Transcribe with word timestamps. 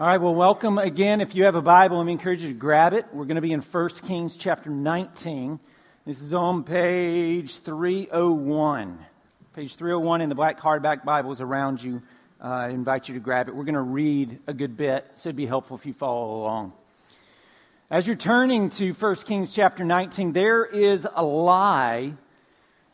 All 0.00 0.06
right, 0.06 0.20
well, 0.20 0.32
welcome 0.32 0.78
again. 0.78 1.20
If 1.20 1.34
you 1.34 1.42
have 1.46 1.56
a 1.56 1.60
Bible, 1.60 2.04
me 2.04 2.12
encourage 2.12 2.40
you 2.40 2.50
to 2.50 2.54
grab 2.54 2.92
it. 2.92 3.06
We're 3.12 3.24
going 3.24 3.34
to 3.34 3.40
be 3.42 3.50
in 3.50 3.60
1 3.60 3.88
Kings 4.06 4.36
chapter 4.36 4.70
19. 4.70 5.58
This 6.06 6.22
is 6.22 6.32
on 6.32 6.62
page 6.62 7.58
301. 7.58 9.04
Page 9.56 9.74
301 9.74 10.20
in 10.20 10.28
the 10.28 10.36
black 10.36 10.60
hardback 10.60 11.04
Bibles 11.04 11.40
around 11.40 11.82
you. 11.82 12.00
Uh, 12.40 12.46
I 12.46 12.68
invite 12.68 13.08
you 13.08 13.14
to 13.14 13.20
grab 13.20 13.48
it. 13.48 13.56
We're 13.56 13.64
going 13.64 13.74
to 13.74 13.80
read 13.80 14.38
a 14.46 14.54
good 14.54 14.76
bit, 14.76 15.04
so 15.16 15.30
it'd 15.30 15.36
be 15.36 15.46
helpful 15.46 15.76
if 15.76 15.84
you 15.84 15.94
follow 15.94 16.42
along. 16.42 16.74
As 17.90 18.06
you're 18.06 18.14
turning 18.14 18.70
to 18.70 18.92
1 18.92 19.16
Kings 19.16 19.52
chapter 19.52 19.82
19, 19.82 20.32
there 20.32 20.64
is 20.64 21.08
a 21.12 21.24
lie 21.24 22.12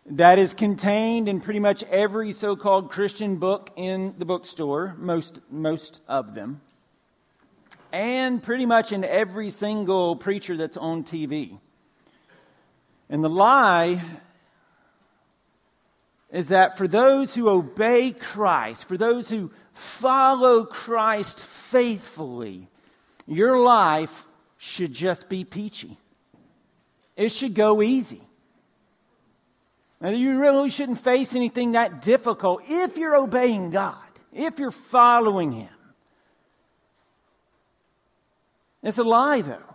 that 0.06 0.38
is 0.38 0.54
contained 0.54 1.28
in 1.28 1.42
pretty 1.42 1.60
much 1.60 1.82
every 1.82 2.32
so 2.32 2.56
called 2.56 2.90
Christian 2.90 3.36
book 3.36 3.68
in 3.76 4.14
the 4.16 4.24
bookstore, 4.24 4.96
most, 4.98 5.40
most 5.50 6.00
of 6.08 6.34
them 6.34 6.62
and 7.94 8.42
pretty 8.42 8.66
much 8.66 8.90
in 8.90 9.04
every 9.04 9.50
single 9.50 10.16
preacher 10.16 10.56
that's 10.56 10.76
on 10.76 11.04
TV. 11.04 11.56
And 13.08 13.22
the 13.22 13.30
lie 13.30 14.02
is 16.32 16.48
that 16.48 16.76
for 16.76 16.88
those 16.88 17.32
who 17.36 17.48
obey 17.48 18.10
Christ, 18.10 18.86
for 18.86 18.96
those 18.96 19.28
who 19.28 19.52
follow 19.74 20.64
Christ 20.64 21.38
faithfully, 21.38 22.66
your 23.28 23.62
life 23.62 24.26
should 24.58 24.92
just 24.92 25.28
be 25.28 25.44
peachy. 25.44 25.96
It 27.16 27.30
should 27.30 27.54
go 27.54 27.80
easy. 27.80 28.22
Now, 30.00 30.10
you 30.10 30.40
really 30.40 30.68
shouldn't 30.68 30.98
face 30.98 31.36
anything 31.36 31.72
that 31.72 32.02
difficult 32.02 32.62
if 32.68 32.96
you're 32.96 33.14
obeying 33.16 33.70
God, 33.70 33.96
if 34.32 34.58
you're 34.58 34.72
following 34.72 35.52
Him. 35.52 35.73
It's 38.84 38.98
a 38.98 39.02
lie, 39.02 39.40
though. 39.40 39.74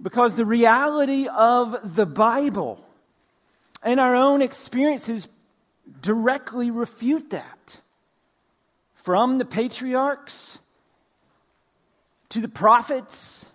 Because 0.00 0.34
the 0.34 0.44
reality 0.44 1.26
of 1.26 1.96
the 1.96 2.06
Bible 2.06 2.84
and 3.82 3.98
our 3.98 4.14
own 4.14 4.42
experiences 4.42 5.28
directly 6.00 6.70
refute 6.70 7.30
that. 7.30 7.80
From 8.94 9.38
the 9.38 9.44
patriarchs 9.44 10.58
to 12.30 12.40
the 12.40 12.48
prophets 12.48 13.46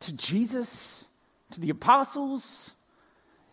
to 0.00 0.12
Jesus 0.12 1.04
to 1.50 1.60
the 1.60 1.70
apostles 1.70 2.72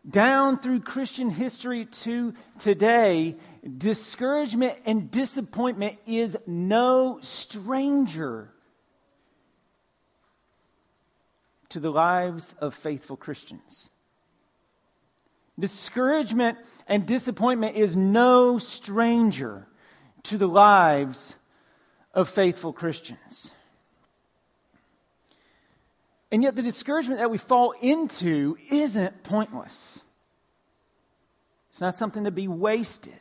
down 0.09 0.59
through 0.59 0.81
Christian 0.81 1.29
history 1.29 1.85
to 1.85 2.33
today, 2.59 3.37
discouragement 3.77 4.77
and 4.85 5.11
disappointment 5.11 5.97
is 6.05 6.37
no 6.45 7.19
stranger 7.21 8.53
to 11.69 11.79
the 11.79 11.91
lives 11.91 12.55
of 12.59 12.73
faithful 12.73 13.17
Christians. 13.17 13.89
Discouragement 15.59 16.57
and 16.87 17.05
disappointment 17.05 17.75
is 17.75 17.95
no 17.95 18.59
stranger 18.59 19.67
to 20.23 20.37
the 20.37 20.47
lives 20.47 21.35
of 22.13 22.29
faithful 22.29 22.71
Christians. 22.71 23.51
And 26.31 26.43
yet, 26.43 26.55
the 26.55 26.61
discouragement 26.61 27.19
that 27.19 27.31
we 27.31 27.37
fall 27.37 27.71
into 27.81 28.57
isn't 28.69 29.23
pointless. 29.23 30.01
It's 31.71 31.79
not 31.79 31.95
something 31.95 32.25
to 32.25 32.31
be 32.31 32.47
wasted. 32.47 33.13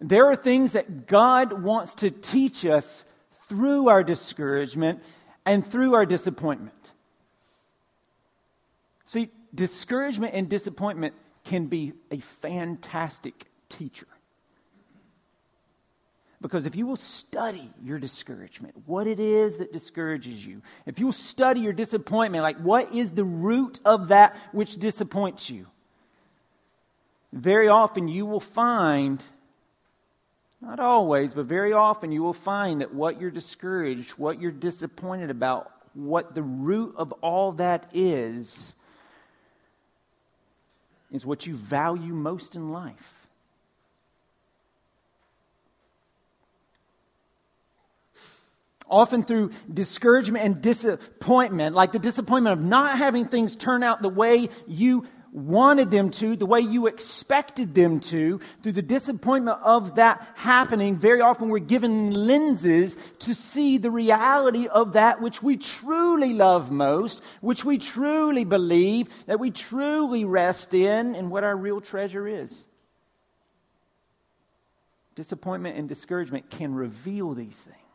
There 0.00 0.26
are 0.26 0.36
things 0.36 0.72
that 0.72 1.06
God 1.06 1.62
wants 1.62 1.94
to 1.96 2.10
teach 2.10 2.64
us 2.64 3.04
through 3.48 3.88
our 3.88 4.04
discouragement 4.04 5.02
and 5.44 5.66
through 5.66 5.94
our 5.94 6.06
disappointment. 6.06 6.74
See, 9.06 9.30
discouragement 9.54 10.34
and 10.34 10.48
disappointment 10.48 11.14
can 11.44 11.66
be 11.66 11.92
a 12.10 12.18
fantastic 12.18 13.46
teacher. 13.68 14.06
Because 16.40 16.66
if 16.66 16.76
you 16.76 16.86
will 16.86 16.96
study 16.96 17.70
your 17.82 17.98
discouragement, 17.98 18.74
what 18.84 19.06
it 19.06 19.18
is 19.18 19.56
that 19.56 19.72
discourages 19.72 20.44
you, 20.44 20.60
if 20.84 20.98
you 20.98 21.06
will 21.06 21.12
study 21.12 21.60
your 21.60 21.72
disappointment, 21.72 22.42
like 22.42 22.58
what 22.58 22.92
is 22.94 23.12
the 23.12 23.24
root 23.24 23.80
of 23.84 24.08
that 24.08 24.36
which 24.52 24.76
disappoints 24.76 25.48
you, 25.48 25.66
very 27.32 27.68
often 27.68 28.06
you 28.06 28.26
will 28.26 28.40
find, 28.40 29.22
not 30.60 30.78
always, 30.78 31.32
but 31.32 31.46
very 31.46 31.72
often 31.72 32.12
you 32.12 32.22
will 32.22 32.34
find 32.34 32.82
that 32.82 32.94
what 32.94 33.20
you're 33.20 33.30
discouraged, 33.30 34.10
what 34.12 34.40
you're 34.40 34.52
disappointed 34.52 35.30
about, 35.30 35.72
what 35.94 36.34
the 36.34 36.42
root 36.42 36.94
of 36.96 37.12
all 37.22 37.52
that 37.52 37.88
is, 37.94 38.74
is 41.10 41.24
what 41.24 41.46
you 41.46 41.54
value 41.54 42.12
most 42.12 42.54
in 42.54 42.72
life. 42.72 43.15
Often 48.88 49.24
through 49.24 49.50
discouragement 49.72 50.44
and 50.44 50.62
disappointment, 50.62 51.74
like 51.74 51.92
the 51.92 51.98
disappointment 51.98 52.58
of 52.58 52.64
not 52.64 52.96
having 52.96 53.26
things 53.26 53.56
turn 53.56 53.82
out 53.82 54.02
the 54.02 54.08
way 54.08 54.48
you 54.66 55.06
wanted 55.32 55.90
them 55.90 56.10
to, 56.10 56.34
the 56.34 56.46
way 56.46 56.60
you 56.60 56.86
expected 56.86 57.74
them 57.74 58.00
to, 58.00 58.40
through 58.62 58.72
the 58.72 58.80
disappointment 58.80 59.58
of 59.62 59.96
that 59.96 60.26
happening, 60.34 60.96
very 60.96 61.20
often 61.20 61.50
we're 61.50 61.58
given 61.58 62.12
lenses 62.12 62.96
to 63.18 63.34
see 63.34 63.76
the 63.76 63.90
reality 63.90 64.66
of 64.66 64.94
that 64.94 65.20
which 65.20 65.42
we 65.42 65.58
truly 65.58 66.32
love 66.32 66.70
most, 66.70 67.22
which 67.42 67.64
we 67.66 67.76
truly 67.76 68.44
believe, 68.44 69.08
that 69.26 69.38
we 69.38 69.50
truly 69.50 70.24
rest 70.24 70.72
in, 70.72 71.14
and 71.14 71.30
what 71.30 71.44
our 71.44 71.56
real 71.56 71.82
treasure 71.82 72.26
is. 72.26 72.66
Disappointment 75.16 75.76
and 75.76 75.88
discouragement 75.88 76.48
can 76.48 76.74
reveal 76.74 77.34
these 77.34 77.58
things 77.58 77.85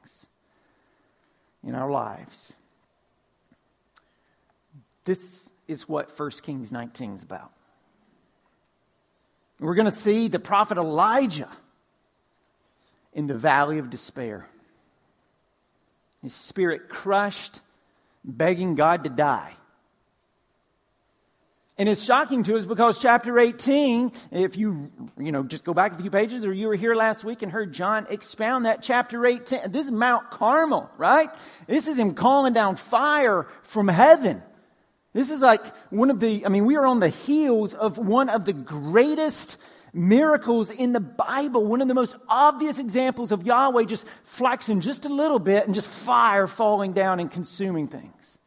in 1.64 1.76
our 1.76 1.90
lives. 1.90 2.54
This 5.06 5.50
is 5.68 5.88
what 5.88 6.18
1 6.18 6.32
Kings 6.44 6.72
19 6.72 7.14
is 7.14 7.24
about. 7.24 7.52
We're 9.60 9.76
going 9.76 9.86
to 9.86 9.92
see 9.92 10.28
the 10.28 10.40
prophet 10.40 10.78
Elijah 10.78 11.50
in 13.14 13.28
the 13.28 13.36
valley 13.36 13.78
of 13.78 13.90
despair. 13.90 14.48
His 16.22 16.34
spirit 16.34 16.90
crushed, 16.90 17.62
begging 18.24 18.76
God 18.76 19.04
to 19.04 19.10
die. 19.10 19.56
And 21.78 21.88
it's 21.88 22.04
shocking 22.04 22.44
to 22.44 22.58
us 22.58 22.66
because 22.66 23.00
chapter 23.00 23.40
18, 23.40 24.12
if 24.32 24.58
you, 24.58 24.92
you 25.18 25.32
know, 25.32 25.44
just 25.44 25.64
go 25.64 25.74
back 25.74 25.94
a 25.94 26.02
few 26.02 26.12
pages 26.12 26.46
or 26.46 26.54
you 26.54 26.68
were 26.68 26.76
here 26.76 26.94
last 26.94 27.24
week 27.24 27.42
and 27.42 27.52
heard 27.52 27.74
John 27.74 28.06
expound 28.10 28.66
that 28.66 28.84
chapter 28.84 29.26
18. 29.26 29.72
This 29.72 29.86
is 29.86 29.92
Mount 29.92 30.30
Carmel, 30.32 30.90
right? 30.98 31.30
This 31.68 31.88
is 31.88 31.98
him 31.98 32.14
calling 32.14 32.54
down 32.54 32.76
fire 32.76 33.48
from 33.64 33.88
heaven. 33.88 34.44
This 35.14 35.32
is 35.32 35.40
like 35.40 35.66
one 35.90 36.10
of 36.10 36.20
the, 36.20 36.46
I 36.46 36.50
mean, 36.50 36.66
we 36.66 36.76
are 36.76 36.86
on 36.86 37.00
the 37.00 37.10
heels 37.10 37.74
of 37.74 37.98
one 37.98 38.30
of 38.30 38.46
the 38.46 38.54
greatest 38.54 39.58
miracles 39.94 40.70
in 40.70 40.94
the 40.94 41.00
Bible, 41.00 41.66
one 41.66 41.82
of 41.82 41.88
the 41.88 41.94
most 41.94 42.16
obvious 42.30 42.80
examples 42.80 43.32
of 43.32 43.46
Yahweh 43.46 43.86
just 43.86 44.06
flexing 44.24 44.82
just 44.82 45.06
a 45.06 45.10
little 45.10 45.40
bit 45.40 45.66
and 45.66 45.76
just 45.76 45.88
fire 45.88 46.48
falling 46.48 46.94
down 46.94 47.20
and 47.20 47.32
consuming 47.32 47.88
things. 47.88 48.38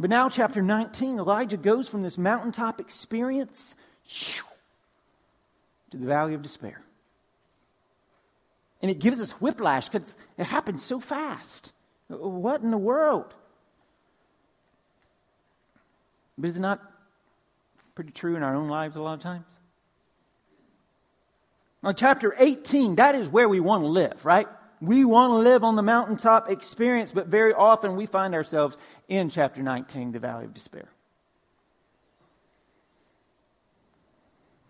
But 0.00 0.10
now, 0.10 0.28
chapter 0.28 0.62
19, 0.62 1.18
Elijah 1.18 1.56
goes 1.56 1.88
from 1.88 2.02
this 2.02 2.16
mountaintop 2.16 2.80
experience 2.80 3.74
to 5.90 5.96
the 5.96 6.06
valley 6.06 6.34
of 6.34 6.42
despair. 6.42 6.80
And 8.80 8.90
it 8.90 9.00
gives 9.00 9.18
us 9.18 9.32
whiplash 9.32 9.88
because 9.88 10.14
it 10.36 10.44
happens 10.44 10.84
so 10.84 11.00
fast. 11.00 11.72
What 12.06 12.62
in 12.62 12.70
the 12.70 12.78
world? 12.78 13.34
But 16.36 16.50
is 16.50 16.56
it 16.56 16.60
not 16.60 16.80
pretty 17.96 18.12
true 18.12 18.36
in 18.36 18.44
our 18.44 18.54
own 18.54 18.68
lives 18.68 18.94
a 18.94 19.02
lot 19.02 19.14
of 19.14 19.20
times? 19.20 19.46
Now, 21.82 21.92
chapter 21.92 22.34
18, 22.38 22.96
that 22.96 23.16
is 23.16 23.28
where 23.28 23.48
we 23.48 23.58
want 23.58 23.82
to 23.82 23.88
live, 23.88 24.24
right? 24.24 24.46
We 24.80 25.04
want 25.04 25.32
to 25.32 25.36
live 25.38 25.64
on 25.64 25.76
the 25.76 25.82
mountaintop 25.82 26.50
experience, 26.50 27.12
but 27.12 27.26
very 27.26 27.52
often 27.52 27.96
we 27.96 28.06
find 28.06 28.34
ourselves 28.34 28.76
in 29.08 29.30
chapter 29.30 29.62
19, 29.62 30.12
the 30.12 30.18
valley 30.18 30.44
of 30.44 30.54
despair. 30.54 30.88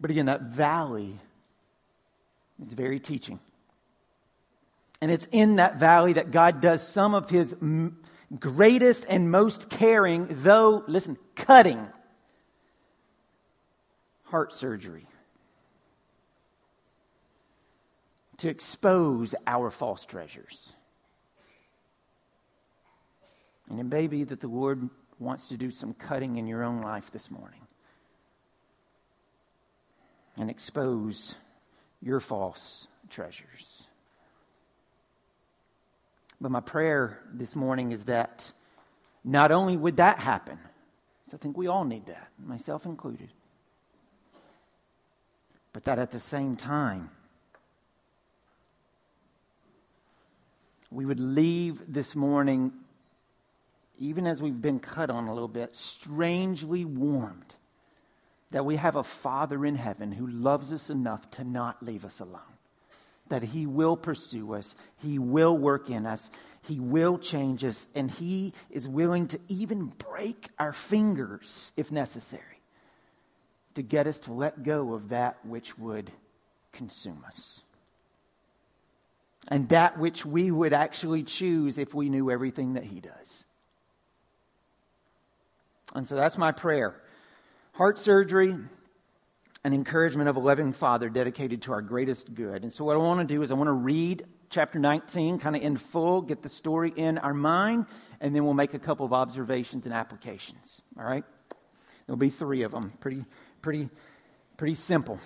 But 0.01 0.11
again, 0.11 0.27
that 0.27 0.43
valley 0.43 1.19
is 2.65 2.73
very 2.73 3.01
teaching. 3.01 3.41
And 5.01 5.11
it's 5.11 5.27
in 5.31 5.57
that 5.57 5.77
valley 5.77 6.15
that 6.15 6.31
God 6.31 6.61
does 6.61 6.87
some 6.87 7.15
of 7.15 7.31
his 7.31 7.55
m- 7.61 7.99
greatest 8.39 9.07
and 9.09 9.31
most 9.31 9.71
caring, 9.71 10.27
though, 10.31 10.85
listen, 10.87 11.17
cutting 11.37 11.87
heart 14.25 14.53
surgery. 14.53 15.07
To 18.39 18.49
expose 18.49 19.35
our 19.47 19.71
false 19.71 20.05
treasures. 20.05 20.73
And 23.69 23.79
it 23.79 23.85
may 23.85 24.07
be 24.07 24.25
that 24.25 24.41
the 24.41 24.49
Lord 24.49 24.89
wants 25.19 25.49
to 25.49 25.57
do 25.57 25.71
some 25.71 25.93
cutting 25.93 26.37
in 26.37 26.47
your 26.47 26.63
own 26.63 26.81
life 26.81 27.11
this 27.11 27.31
morning 27.31 27.61
and 30.37 30.49
expose 30.49 31.35
your 32.01 32.21
false 32.21 32.87
treasures. 33.11 33.83
But 36.41 36.53
my 36.53 36.61
prayer 36.61 37.21
this 37.33 37.57
morning 37.57 37.91
is 37.91 38.05
that 38.05 38.53
not 39.25 39.51
only 39.51 39.77
would 39.77 39.97
that 39.97 40.21
happen, 40.21 40.59
so 41.29 41.37
I 41.37 41.39
think 41.39 41.57
we 41.57 41.67
all 41.67 41.85
need 41.85 42.07
that, 42.07 42.31
myself 42.39 42.87
included, 42.87 43.31
but 45.73 45.85
that 45.85 45.99
at 45.99 46.13
the 46.13 46.21
same 46.21 46.57
time, 46.57 47.11
we 50.91 51.05
would 51.05 51.21
leave 51.21 51.83
this 51.87 52.17
morning, 52.17 52.73
even 53.99 54.27
as 54.27 54.41
we've 54.41 54.61
been 54.61 54.81
cut 54.81 55.11
on 55.11 55.29
a 55.29 55.33
little 55.33 55.49
bit, 55.49 55.75
strangely 55.77 56.85
warmed 56.85 57.55
that 58.51 58.65
we 58.65 58.77
have 58.77 58.97
a 58.97 59.05
Father 59.05 59.67
in 59.67 59.75
heaven 59.75 60.13
who 60.13 60.27
loves 60.27 60.73
us 60.73 60.89
enough 60.89 61.31
to 61.33 61.45
not 61.45 61.83
leave 61.83 62.05
us 62.05 62.21
alone. 62.21 62.41
That 63.29 63.43
He 63.43 63.67
will 63.67 63.97
pursue 63.97 64.55
us, 64.55 64.75
He 64.97 65.19
will 65.19 65.57
work 65.59 65.91
in 65.91 66.07
us, 66.07 66.31
He 66.63 66.81
will 66.81 67.19
change 67.19 67.63
us, 67.65 67.87
and 67.95 68.11
He 68.11 68.55
is 68.71 68.89
willing 68.89 69.29
to 69.29 69.41
even 69.49 69.87
break 69.87 70.49
our 70.59 70.73
fingers 70.73 71.73
if 71.77 71.93
necessary 71.93 72.43
to 73.79 73.83
get 73.83 74.09
us 74.09 74.19
to 74.19 74.33
let 74.33 74.65
go 74.65 74.95
of 74.95 75.11
that 75.11 75.37
which 75.45 75.79
would 75.79 76.11
consume 76.73 77.23
us. 77.27 77.61
And 79.49 79.69
that 79.71 79.99
which 79.99 80.27
we 80.27 80.51
would 80.51 80.73
actually 80.73 81.23
choose 81.23 81.79
if 81.79 81.95
we 81.95 82.11
knew 82.11 82.31
everything 82.31 82.75
that 82.75 82.85
He 82.85 83.01
does. 83.01 83.45
And 85.95 86.07
so 86.07 86.15
that's 86.17 86.39
my 86.39 86.53
prayer 86.53 87.01
heart 87.79 87.97
surgery, 87.97 88.57
an 89.63 89.73
encouragement 89.73 90.29
of 90.29 90.37
a 90.37 90.41
loving 90.41 90.73
father 90.73 91.09
dedicated 91.09 91.63
to 91.63 91.73
our 91.73 91.81
greatest 91.81 92.35
good. 92.35 92.65
And 92.65 92.73
so, 92.73 92.85
what 92.85 92.95
I 92.95 92.99
want 92.99 93.27
to 93.27 93.35
do 93.35 93.41
is, 93.43 93.53
I 93.53 93.55
want 93.55 93.69
to 93.69 93.73
read 93.73 94.25
chapter 94.51 94.81
19 94.81 95.39
kind 95.39 95.55
of 95.55 95.63
in 95.63 95.77
full, 95.77 96.23
get 96.23 96.43
the 96.43 96.49
story 96.49 96.93
in 96.95 97.19
our 97.19 97.35
mind, 97.35 97.87
and 98.21 98.35
then 98.35 98.45
we'll 98.45 98.55
make 98.55 98.75
a 98.75 98.79
couple 98.79 99.07
of 99.07 99.13
observations 99.13 99.87
and 99.87 99.95
applications. 99.95 100.83
All 100.99 101.05
right? 101.05 101.25
There'll 102.07 102.19
be 102.19 102.31
three 102.31 102.63
of 102.63 102.73
them. 102.73 102.93
Pretty, 103.01 103.25
pretty, 103.63 103.89
pretty 104.57 104.75
simple. 104.75 105.21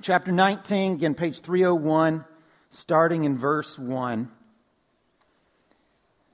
Chapter 0.00 0.32
19, 0.32 0.92
again, 0.92 1.14
page 1.14 1.40
301, 1.40 2.24
starting 2.70 3.24
in 3.24 3.36
verse 3.36 3.78
1. 3.78 4.30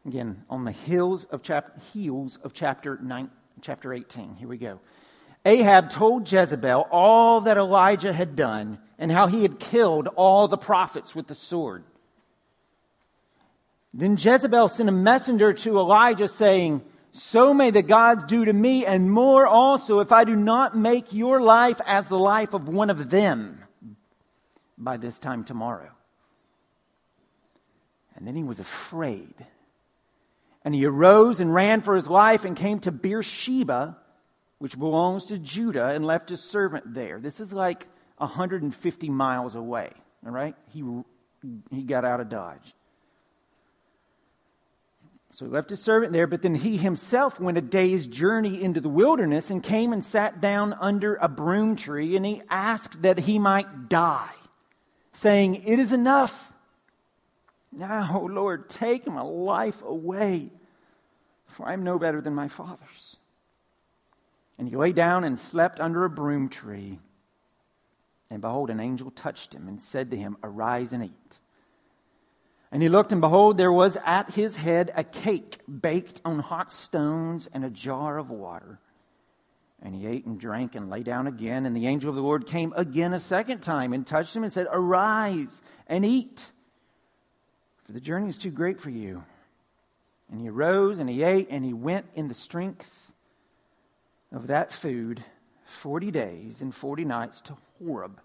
Again, 0.07 0.45
on 0.49 0.65
the 0.65 0.73
heels 0.73 1.25
of, 1.25 1.43
chap- 1.43 1.83
heels 1.93 2.39
of 2.45 2.53
chapter 2.53 2.99
19 3.03 3.31
chapter 3.61 3.93
18. 3.93 4.35
Here 4.35 4.49
we 4.49 4.59
go. 4.59 4.81
Ahab 5.45 5.91
told 5.91 6.31
Jezebel 6.31 6.89
all 6.91 7.43
that 7.43 7.57
Elijah 7.57 8.13
had 8.13 8.37
done 8.37 8.79
and 8.99 9.13
how 9.13 9.29
he 9.29 9.43
had 9.43 9.59
killed 9.59 10.09
all 10.17 10.49
the 10.49 10.59
prophets 10.59 11.15
with 11.15 11.27
the 11.27 11.35
sword. 11.35 11.85
Then 13.95 14.17
Jezebel 14.17 14.69
sent 14.69 14.89
a 14.89 14.93
messenger 14.93 15.53
to 15.53 15.79
Elijah 15.79 16.29
saying, 16.29 16.83
So 17.13 17.55
may 17.55 17.71
the 17.71 17.83
gods 17.83 18.25
do 18.25 18.45
to 18.45 18.53
me 18.53 18.85
and 18.85 19.11
more 19.11 19.47
also 19.47 20.01
if 20.01 20.13
I 20.13 20.25
do 20.25 20.37
not 20.37 20.77
make 20.77 21.13
your 21.13 21.41
life 21.41 21.81
as 21.87 22.09
the 22.09 22.19
life 22.19 22.53
of 22.53 22.69
one 22.69 22.91
of 22.91 23.09
them 23.09 23.63
by 24.77 24.97
this 24.97 25.19
time 25.19 25.45
tomorrow. 25.45 25.96
And 28.17 28.27
then 28.27 28.35
he 28.35 28.43
was 28.43 28.61
afraid 28.61 29.47
and 30.67 30.75
he 30.75 30.85
arose 30.85 31.39
and 31.39 31.55
ran 31.55 31.81
for 31.81 31.95
his 31.95 32.09
life 32.09 32.45
and 32.45 32.57
came 32.57 32.81
to 32.81 32.91
Beersheba, 32.91 33.97
which 34.59 34.77
belongs 34.77 35.27
to 35.27 35.39
Judah, 35.39 35.91
and 35.91 36.05
left 36.05 36.29
his 36.29 36.43
servant 36.43 36.93
there. 36.93 37.21
This 37.21 37.39
is 37.39 37.53
like 37.53 37.87
150 38.19 39.09
miles 39.09 39.55
away, 39.55 39.93
all 40.27 40.33
right? 40.33 40.57
He, 40.73 40.83
he 41.71 41.85
got 41.85 42.05
out 42.05 42.19
of 42.19 42.29
Dodge. 42.29 42.75
So 45.31 45.45
he 45.45 45.53
left 45.53 45.71
his 45.71 45.81
servant 45.81 46.13
there, 46.13 46.27
but 46.27 46.43
then 46.43 46.57
he 46.57 46.79
himself 46.79 47.39
went 47.39 47.59
a 47.59 47.63
day's 47.63 48.09
journey 48.09 48.61
into 48.61 48.81
the 48.81 48.89
wilderness 48.89 49.51
and 49.53 49.63
came 49.63 49.93
and 49.93 50.03
sat 50.03 50.41
down 50.41 50.73
under 50.81 51.15
a 51.15 51.29
broom 51.29 51.77
tree, 51.77 52.17
and 52.17 52.27
he 52.27 52.43
asked 52.51 53.03
that 53.03 53.21
he 53.21 53.39
might 53.39 53.89
die, 53.89 54.35
saying, 55.13 55.63
It 55.65 55.79
is 55.79 55.93
enough. 55.93 56.55
Now, 57.77 58.19
O 58.21 58.25
Lord, 58.33 58.69
take 58.69 59.07
my 59.07 59.21
life 59.21 59.83
away, 59.83 60.51
for 61.47 61.69
I 61.69 61.75
am 61.75 61.85
no 61.85 61.99
better 61.99 62.21
than 62.21 62.35
my 62.35 62.49
fathers. 62.49 63.19
And 64.59 64.69
he 64.69 64.75
lay 64.75 64.93
down 64.93 65.25
and 65.25 65.39
slept 65.39 65.79
under 65.79 66.05
a 66.05 66.11
broom 66.11 66.49
tree. 66.49 66.99
And 68.31 68.41
behold, 68.41 68.71
an 68.71 68.81
angel 68.81 69.11
touched 69.11 69.55
him 69.55 69.69
and 69.69 69.81
said 69.81 70.11
to 70.11 70.17
him, 70.17 70.39
Arise 70.43 70.93
and 70.93 71.05
eat. 71.05 71.39
And 72.73 72.83
he 72.83 72.89
looked, 72.89 73.13
and 73.13 73.21
behold, 73.21 73.59
there 73.59 73.73
was 73.73 73.97
at 74.05 74.31
his 74.31 74.57
head 74.57 74.91
a 74.97 75.05
cake 75.05 75.61
baked 75.81 76.21
on 76.25 76.41
hot 76.41 76.73
stones 76.73 77.49
and 77.53 77.65
a 77.65 77.71
jar 77.71 78.19
of 78.19 78.31
water. 78.31 78.81
And 79.83 79.95
he 79.95 80.07
ate 80.07 80.25
and 80.25 80.41
drank 80.41 80.75
and 80.75 80.91
lay 80.91 81.03
down 81.03 81.27
again. 81.27 81.67
And 81.67 81.77
the 81.77 81.87
angel 81.87 82.09
of 82.09 82.17
the 82.17 82.23
Lord 82.23 82.47
came 82.47 82.73
again 82.75 83.13
a 83.13 83.21
second 83.21 83.61
time 83.61 83.93
and 83.93 84.07
touched 84.07 84.35
him 84.35 84.43
and 84.43 84.53
said, 84.53 84.67
Arise 84.73 85.63
and 85.87 86.05
eat 86.05 86.51
for 87.87 87.93
the 87.93 88.01
journey 88.01 88.29
is 88.29 88.37
too 88.37 88.51
great 88.51 88.81
for 88.81 88.91
you. 88.91 89.25
And 90.31 90.41
he 90.41 90.49
arose 90.49 90.99
and 90.99 91.09
he 91.09 91.23
ate 91.23 91.47
and 91.51 91.65
he 91.65 91.73
went 91.73 92.07
in 92.17 92.27
the 92.27 92.35
strength 92.35 93.13
of 94.33 94.49
that 94.49 94.73
food 94.73 95.23
40 95.65 96.11
days 96.11 96.61
and 96.61 96.75
40 96.75 97.05
nights 97.05 97.41
to 97.43 97.57
Horeb, 97.79 98.21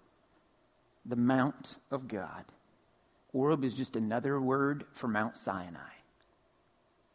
the 1.05 1.15
Mount 1.15 1.75
of 1.91 2.07
God. 2.07 2.43
Horeb 3.31 3.63
is 3.63 3.75
just 3.75 3.95
another 3.95 4.41
word 4.41 4.85
for 4.93 5.07
Mount 5.07 5.37
Sinai. 5.37 5.79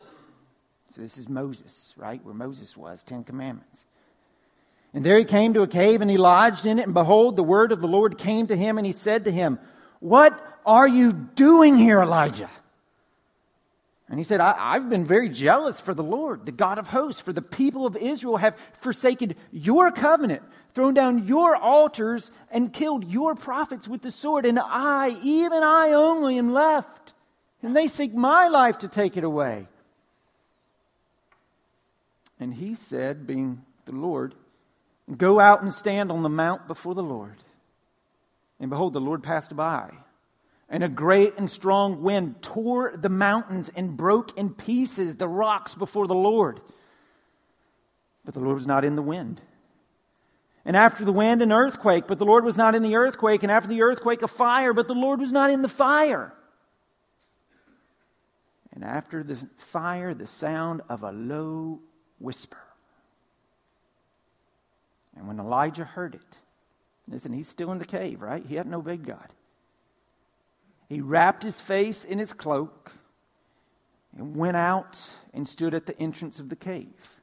So 0.01 1.03
this 1.03 1.19
is 1.19 1.29
Moses, 1.29 1.93
right? 1.97 2.25
Where 2.25 2.35
Moses 2.35 2.77
was, 2.77 3.03
Ten 3.03 3.25
Commandments. 3.25 3.85
And 4.95 5.05
there 5.05 5.19
he 5.19 5.25
came 5.25 5.53
to 5.55 5.63
a 5.63 5.67
cave 5.67 6.01
and 6.01 6.11
he 6.11 6.17
lodged 6.17 6.65
in 6.65 6.79
it. 6.79 6.85
And 6.85 6.95
behold, 6.95 7.37
the 7.37 7.43
word 7.43 7.71
of 7.73 7.81
the 7.81 7.89
Lord 7.89 8.17
came 8.17 8.47
to 8.47 8.57
him 8.57 8.79
and 8.79 8.87
he 8.87 8.93
said 8.93 9.25
to 9.25 9.33
him, 9.33 9.59
What 10.01 10.41
are 10.67 10.87
you 10.87 11.13
doing 11.13 11.77
here, 11.77 12.03
Elijah? 12.03 12.51
And 14.09 14.19
he 14.19 14.25
said, 14.25 14.41
I, 14.41 14.75
have 14.75 14.89
been 14.89 15.05
very 15.05 15.29
jealous 15.29 15.81
for 15.81 15.95
the 15.95 16.03
Lord, 16.03 16.47
the 16.47 16.53
God 16.53 16.79
of 16.79 16.87
hosts, 16.87 17.21
for 17.21 17.33
the 17.33 17.43
people 17.43 17.87
of 17.87 17.97
Israel 17.97 18.37
have 18.37 18.57
forsaken 18.81 19.35
your 19.51 19.91
covenant, 19.91 20.43
thrown 20.75 20.95
down 20.95 21.27
your 21.27 21.57
altars, 21.57 22.31
and 22.51 22.73
killed 22.73 23.05
your 23.05 23.35
prophets 23.35 23.89
with 23.89 24.03
the 24.03 24.11
sword. 24.11 24.47
And 24.47 24.61
I, 24.63 25.19
even 25.23 25.63
I 25.63 25.93
only, 25.93 26.39
am 26.39 26.53
left. 26.53 27.15
And 27.63 27.75
they 27.75 27.89
seek 27.89 28.15
my 28.15 28.47
life 28.47 28.79
to 28.79 28.89
take 28.89 29.17
it 29.17 29.25
away. 29.25 29.67
And 32.39 32.55
he 32.55 32.75
said, 32.75 33.27
being 33.27 33.63
the 33.87 33.93
Lord, 33.93 34.35
Go 35.15 35.39
out 35.39 35.63
and 35.63 35.73
stand 35.73 36.11
on 36.11 36.23
the 36.23 36.29
mount 36.29 36.67
before 36.67 36.95
the 36.95 37.03
Lord. 37.03 37.37
And 38.59 38.71
behold, 38.71 38.93
the 38.93 39.01
Lord 39.01 39.23
passed 39.23 39.55
by 39.55 39.91
and 40.69 40.83
a 40.83 40.89
great 40.89 41.35
and 41.37 41.49
strong 41.49 42.03
wind 42.03 42.43
tore 42.43 42.97
the 42.97 43.09
mountains 43.09 43.71
and 43.75 43.97
broke 43.97 44.37
in 44.37 44.53
pieces 44.53 45.17
the 45.17 45.29
rocks 45.29 45.75
before 45.75 46.07
the 46.07 46.15
Lord. 46.15 46.61
But 48.25 48.35
the 48.35 48.41
Lord 48.41 48.57
was 48.57 48.67
not 48.67 48.85
in 48.85 48.97
the 48.97 49.03
wind. 49.03 49.41
And 50.65 50.77
after 50.77 51.05
the 51.05 51.13
wind, 51.13 51.43
an 51.43 51.53
earthquake, 51.53 52.09
but 52.09 52.19
the 52.19 52.25
Lord 52.25 52.45
was 52.45 52.57
not 52.57 52.75
in 52.75 52.83
the 52.83 52.97
earthquake. 52.97 53.45
And 53.45 53.53
after 53.53 53.69
the 53.69 53.83
earthquake, 53.83 54.23
a 54.23 54.29
fire, 54.29 54.73
but 54.73 54.89
the 54.89 54.95
Lord 54.95 55.21
was 55.21 55.31
not 55.31 55.51
in 55.51 55.63
the 55.63 55.69
fire. 55.69 56.35
And 58.73 58.85
after 58.85 59.23
the 59.23 59.37
fire, 59.57 60.13
the 60.13 60.27
sound 60.27 60.83
of 60.89 61.05
a 61.05 61.13
low 61.13 61.81
whisper. 62.19 62.59
And 65.17 65.29
when 65.29 65.39
Elijah 65.39 65.85
heard 65.85 66.17
it, 66.17 66.39
listen, 67.09 67.33
he's 67.33 67.49
still 67.49 67.71
in 67.71 67.79
the 67.79 67.85
cave, 67.85 68.21
right? 68.21 68.45
He 68.45 68.57
hadn't 68.57 68.75
obeyed 68.75 69.07
God. 69.07 69.33
He 70.89 71.01
wrapped 71.01 71.43
his 71.43 71.61
face 71.61 72.05
in 72.05 72.19
his 72.19 72.33
cloak 72.33 72.93
and 74.17 74.37
went 74.37 74.57
out 74.57 74.99
and 75.35 75.47
stood 75.47 75.75
at 75.75 75.87
the 75.87 75.99
entrance 76.01 76.39
of 76.39 76.49
the 76.49 76.57
cave. 76.57 77.21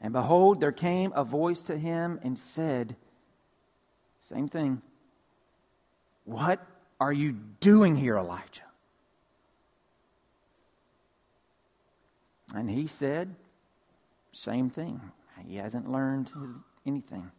And 0.00 0.12
behold, 0.12 0.60
there 0.60 0.72
came 0.72 1.12
a 1.14 1.24
voice 1.24 1.62
to 1.62 1.76
him 1.76 2.20
and 2.22 2.38
said, 2.38 2.96
Same 4.20 4.48
thing. 4.48 4.80
What 6.24 6.64
are 7.00 7.12
you 7.12 7.32
doing 7.32 7.96
here, 7.96 8.16
Elijah? 8.16 8.62
And 12.54 12.70
he 12.70 12.86
said, 12.86 13.34
Same 14.32 14.70
thing. 14.70 15.00
He 15.46 15.56
hasn't 15.56 15.90
learned 15.90 16.30
his, 16.40 16.54
anything. 16.86 17.30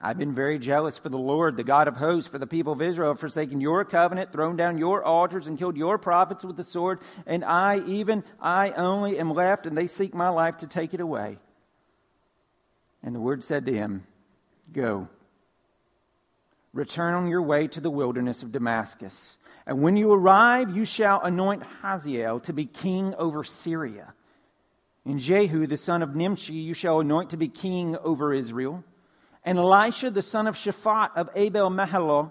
I've 0.00 0.18
been 0.18 0.34
very 0.34 0.58
jealous 0.58 0.98
for 0.98 1.08
the 1.08 1.16
Lord, 1.16 1.56
the 1.56 1.64
God 1.64 1.88
of 1.88 1.96
hosts, 1.96 2.28
for 2.28 2.38
the 2.38 2.46
people 2.46 2.74
of 2.74 2.82
Israel 2.82 3.12
have 3.12 3.20
forsaken 3.20 3.60
your 3.60 3.84
covenant, 3.84 4.32
thrown 4.32 4.56
down 4.56 4.76
your 4.76 5.02
altars, 5.02 5.46
and 5.46 5.58
killed 5.58 5.76
your 5.76 5.96
prophets 5.98 6.44
with 6.44 6.56
the 6.56 6.64
sword. 6.64 7.00
And 7.26 7.44
I, 7.44 7.78
even 7.86 8.22
I 8.40 8.72
only, 8.72 9.18
am 9.18 9.32
left, 9.32 9.66
and 9.66 9.76
they 9.76 9.86
seek 9.86 10.14
my 10.14 10.28
life 10.28 10.58
to 10.58 10.66
take 10.66 10.92
it 10.92 11.00
away. 11.00 11.38
And 13.02 13.14
the 13.14 13.20
word 13.20 13.44
said 13.44 13.66
to 13.66 13.72
him, 13.72 14.06
Go, 14.72 15.08
return 16.72 17.14
on 17.14 17.28
your 17.28 17.42
way 17.42 17.68
to 17.68 17.80
the 17.80 17.90
wilderness 17.90 18.42
of 18.42 18.52
Damascus. 18.52 19.38
And 19.66 19.82
when 19.82 19.96
you 19.96 20.12
arrive, 20.12 20.76
you 20.76 20.84
shall 20.84 21.22
anoint 21.22 21.62
Hazael 21.82 22.40
to 22.40 22.52
be 22.52 22.66
king 22.66 23.14
over 23.14 23.44
Syria. 23.44 24.12
And 25.06 25.20
Jehu, 25.20 25.66
the 25.66 25.76
son 25.76 26.02
of 26.02 26.14
Nimshi, 26.14 26.54
you 26.54 26.74
shall 26.74 27.00
anoint 27.00 27.30
to 27.30 27.36
be 27.36 27.48
king 27.48 27.96
over 27.98 28.32
Israel. 28.32 28.84
And 29.44 29.58
Elisha, 29.58 30.10
the 30.10 30.22
son 30.22 30.46
of 30.46 30.56
Shaphat 30.56 31.10
of 31.16 31.28
Abel 31.34 31.70
Meholah, 31.70 32.30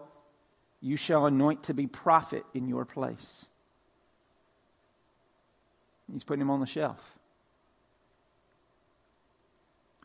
you 0.82 0.98
shall 0.98 1.26
anoint 1.26 1.64
to 1.64 1.74
be 1.74 1.88
prophet 1.88 2.44
in 2.54 2.68
your 2.68 2.86
place. 2.86 3.46
He's 6.12 6.24
putting 6.24 6.42
him 6.42 6.50
on 6.50 6.60
the 6.60 6.66
shelf. 6.66 7.00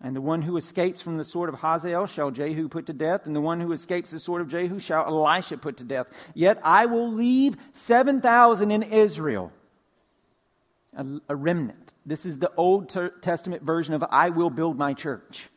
And 0.00 0.14
the 0.14 0.20
one 0.20 0.42
who 0.42 0.56
escapes 0.56 1.02
from 1.02 1.16
the 1.16 1.24
sword 1.24 1.48
of 1.48 1.56
Hazael 1.56 2.06
shall 2.06 2.30
Jehu 2.30 2.68
put 2.68 2.86
to 2.86 2.92
death, 2.92 3.26
and 3.26 3.34
the 3.34 3.40
one 3.40 3.60
who 3.60 3.72
escapes 3.72 4.12
the 4.12 4.20
sword 4.20 4.40
of 4.40 4.48
Jehu 4.48 4.78
shall 4.78 5.06
Elisha 5.06 5.58
put 5.58 5.78
to 5.78 5.84
death. 5.84 6.06
Yet 6.34 6.60
I 6.62 6.86
will 6.86 7.12
leave 7.12 7.56
7,000 7.72 8.70
in 8.70 8.84
Israel, 8.84 9.50
a, 10.96 11.04
a 11.28 11.34
remnant. 11.34 11.92
This 12.06 12.24
is 12.24 12.38
the 12.38 12.52
Old 12.56 12.88
Testament 13.20 13.64
version 13.64 13.94
of 13.94 14.04
I 14.08 14.28
will 14.28 14.50
build 14.50 14.78
my 14.78 14.94
church. 14.94 15.48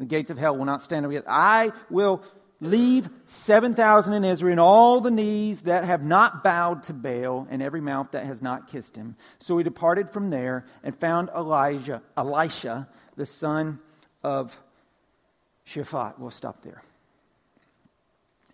The 0.00 0.06
gates 0.06 0.30
of 0.30 0.38
hell 0.38 0.56
will 0.56 0.64
not 0.64 0.82
stand 0.82 1.06
against. 1.06 1.28
I 1.28 1.72
will 1.90 2.24
leave 2.60 3.08
7,000 3.26 4.14
in 4.14 4.24
Israel, 4.24 4.52
and 4.52 4.60
all 4.60 5.00
the 5.00 5.10
knees 5.10 5.62
that 5.62 5.84
have 5.84 6.02
not 6.02 6.42
bowed 6.42 6.82
to 6.84 6.94
Baal, 6.94 7.46
and 7.50 7.62
every 7.62 7.82
mouth 7.82 8.08
that 8.12 8.24
has 8.24 8.42
not 8.42 8.66
kissed 8.66 8.96
him. 8.96 9.14
So 9.38 9.58
he 9.58 9.64
departed 9.64 10.10
from 10.10 10.30
there 10.30 10.64
and 10.82 10.96
found 10.96 11.28
Elijah, 11.36 12.02
Elisha, 12.16 12.88
the 13.16 13.26
son 13.26 13.78
of 14.22 14.58
Shaphat. 15.66 16.18
We'll 16.18 16.30
stop 16.30 16.62
there. 16.62 16.82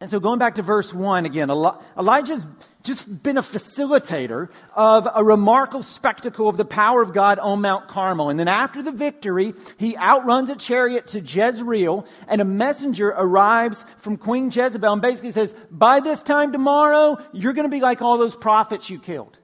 And 0.00 0.10
so 0.10 0.20
going 0.20 0.38
back 0.38 0.56
to 0.56 0.62
verse 0.62 0.92
1 0.92 1.24
again, 1.24 1.50
Elijah's 1.50 2.46
just 2.82 3.22
been 3.22 3.38
a 3.38 3.42
facilitator 3.42 4.48
of 4.74 5.08
a 5.12 5.24
remarkable 5.24 5.82
spectacle 5.82 6.48
of 6.48 6.56
the 6.56 6.64
power 6.64 7.02
of 7.02 7.14
God 7.14 7.38
on 7.38 7.62
Mount 7.62 7.88
Carmel. 7.88 8.28
And 8.28 8.38
then 8.38 8.46
after 8.46 8.82
the 8.82 8.92
victory, 8.92 9.54
he 9.78 9.96
outruns 9.96 10.50
a 10.50 10.56
chariot 10.56 11.08
to 11.08 11.20
Jezreel, 11.20 12.06
and 12.28 12.40
a 12.40 12.44
messenger 12.44 13.08
arrives 13.08 13.84
from 13.96 14.18
Queen 14.18 14.50
Jezebel 14.50 14.92
and 14.92 15.02
basically 15.02 15.32
says, 15.32 15.54
By 15.70 16.00
this 16.00 16.22
time 16.22 16.52
tomorrow, 16.52 17.18
you're 17.32 17.54
going 17.54 17.68
to 17.68 17.74
be 17.74 17.80
like 17.80 18.02
all 18.02 18.18
those 18.18 18.36
prophets 18.36 18.90
you 18.90 19.00
killed. 19.00 19.38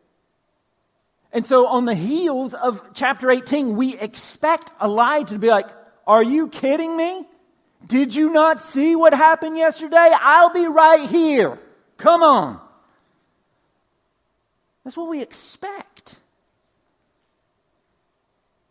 And 1.32 1.46
so 1.46 1.66
on 1.66 1.86
the 1.86 1.94
heels 1.94 2.52
of 2.52 2.82
chapter 2.92 3.30
18, 3.30 3.74
we 3.74 3.98
expect 3.98 4.70
Elijah 4.82 5.32
to 5.32 5.38
be 5.38 5.48
like, 5.48 5.68
Are 6.06 6.22
you 6.22 6.48
kidding 6.48 6.94
me? 6.94 7.26
Did 7.86 8.14
you 8.14 8.30
not 8.30 8.62
see 8.62 8.96
what 8.96 9.12
happened 9.12 9.56
yesterday? 9.56 10.10
I'll 10.20 10.52
be 10.52 10.66
right 10.66 11.08
here. 11.08 11.58
Come 11.96 12.22
on. 12.22 12.60
That's 14.84 14.96
what 14.96 15.08
we 15.08 15.22
expect. 15.22 16.16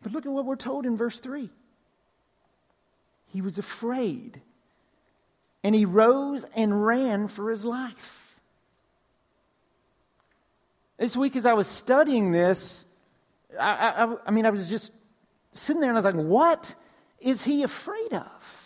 But 0.02 0.12
look 0.12 0.26
at 0.26 0.32
what 0.32 0.46
we're 0.46 0.56
told 0.56 0.86
in 0.86 0.98
verse 0.98 1.20
3. 1.20 1.50
He 3.28 3.42
was 3.42 3.58
afraid, 3.58 4.42
and 5.64 5.74
he 5.74 5.86
rose 5.86 6.46
and 6.56 6.86
ran 6.86 7.28
for 7.28 7.50
his 7.50 7.64
life. 7.64 8.36
This 10.98 11.16
week, 11.16 11.36
as 11.36 11.46
I 11.46 11.54
was 11.54 11.68
studying 11.68 12.32
this, 12.32 12.86
I, 13.60 14.06
I, 14.06 14.16
I 14.28 14.32
mean, 14.32 14.46
I 14.46 14.50
was 14.50 14.70
just 14.70 14.92
sitting 15.54 15.80
there 15.80 15.90
and 15.90 15.98
I 15.98 16.00
was 16.00 16.06
like, 16.06 16.24
what 16.24 16.76
is 17.20 17.44
he 17.44 17.64
afraid 17.64 18.14
of? 18.14 18.61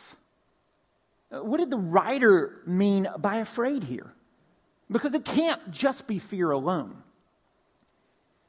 Uh, 1.32 1.44
what 1.44 1.60
did 1.60 1.72
the 1.72 1.78
writer 1.78 2.62
mean 2.66 3.08
by 3.18 3.38
afraid 3.38 3.84
here? 3.84 4.14
Because 4.90 5.14
it 5.14 5.26
can't 5.26 5.72
just 5.72 6.08
be 6.08 6.20
fear 6.20 6.52
alone. 6.52 7.02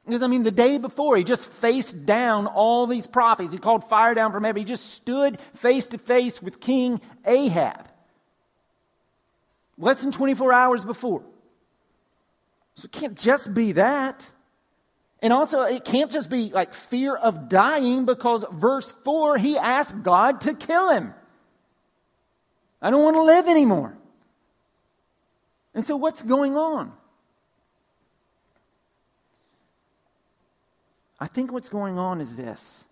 Because, 0.05 0.21
I 0.21 0.27
mean, 0.27 0.43
the 0.43 0.51
day 0.51 0.77
before, 0.77 1.17
he 1.17 1.25
just 1.25 1.49
faced 1.49 2.05
down 2.05 2.47
all 2.47 2.87
these 2.87 3.05
prophets. 3.05 3.51
He 3.51 3.59
called 3.59 3.83
fire 3.83 4.13
down 4.13 4.31
from 4.31 4.45
heaven. 4.45 4.61
He 4.61 4.65
just 4.65 4.91
stood 4.91 5.39
face 5.53 5.87
to 5.87 5.97
face 5.97 6.41
with 6.41 6.61
King 6.61 7.01
Ahab. 7.25 7.89
Less 9.77 10.01
than 10.01 10.13
24 10.13 10.53
hours 10.53 10.85
before. 10.85 11.23
So 12.75 12.85
it 12.85 12.91
can't 12.93 13.17
just 13.17 13.53
be 13.53 13.73
that. 13.73 14.29
And 15.21 15.33
also, 15.33 15.63
it 15.63 15.83
can't 15.83 16.11
just 16.11 16.29
be 16.29 16.51
like 16.51 16.73
fear 16.73 17.15
of 17.15 17.49
dying 17.49 18.05
because 18.05 18.45
verse 18.51 18.93
4, 19.03 19.37
he 19.37 19.57
asked 19.57 20.03
God 20.03 20.41
to 20.41 20.53
kill 20.53 20.91
him. 20.91 21.13
I 22.81 22.89
don't 22.89 23.03
want 23.03 23.15
to 23.15 23.23
live 23.23 23.47
anymore. 23.47 23.97
And 25.73 25.85
so, 25.85 25.95
what's 25.95 26.23
going 26.23 26.55
on? 26.55 26.91
I 31.19 31.27
think 31.27 31.51
what's 31.51 31.69
going 31.69 31.97
on 31.97 32.21
is 32.21 32.35
this 32.35 32.85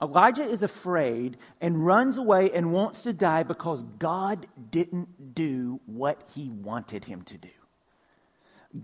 Elijah 0.00 0.42
is 0.44 0.62
afraid 0.62 1.36
and 1.60 1.86
runs 1.86 2.16
away 2.16 2.50
and 2.52 2.72
wants 2.72 3.02
to 3.04 3.12
die 3.12 3.42
because 3.42 3.84
God 3.98 4.46
didn't 4.70 5.34
do 5.34 5.80
what 5.86 6.24
he 6.34 6.48
wanted 6.48 7.04
him 7.04 7.22
to 7.22 7.38
do. 7.38 7.48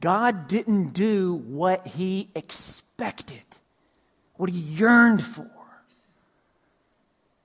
God 0.00 0.48
didn't 0.48 0.92
do 0.92 1.34
what 1.34 1.86
he 1.86 2.30
expected, 2.34 3.42
what 4.36 4.50
he 4.50 4.58
yearned 4.58 5.24
for. 5.24 5.50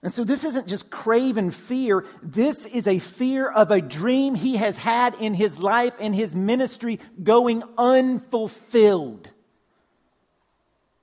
And 0.04 0.14
so 0.14 0.26
this 0.26 0.44
isn't 0.44 0.68
just 0.68 0.90
craven 0.90 1.50
fear. 1.50 2.06
This 2.22 2.66
is 2.66 2.88
a 2.88 3.00
fear 3.00 3.50
of 3.50 3.72
a 3.72 3.80
dream 3.80 4.36
he 4.36 4.58
has 4.58 4.78
had 4.78 5.16
in 5.16 5.34
his 5.34 5.60
life 5.60 5.96
and 5.98 6.14
his 6.14 6.36
ministry 6.36 7.00
going 7.24 7.64
unfulfilled. 7.78 9.30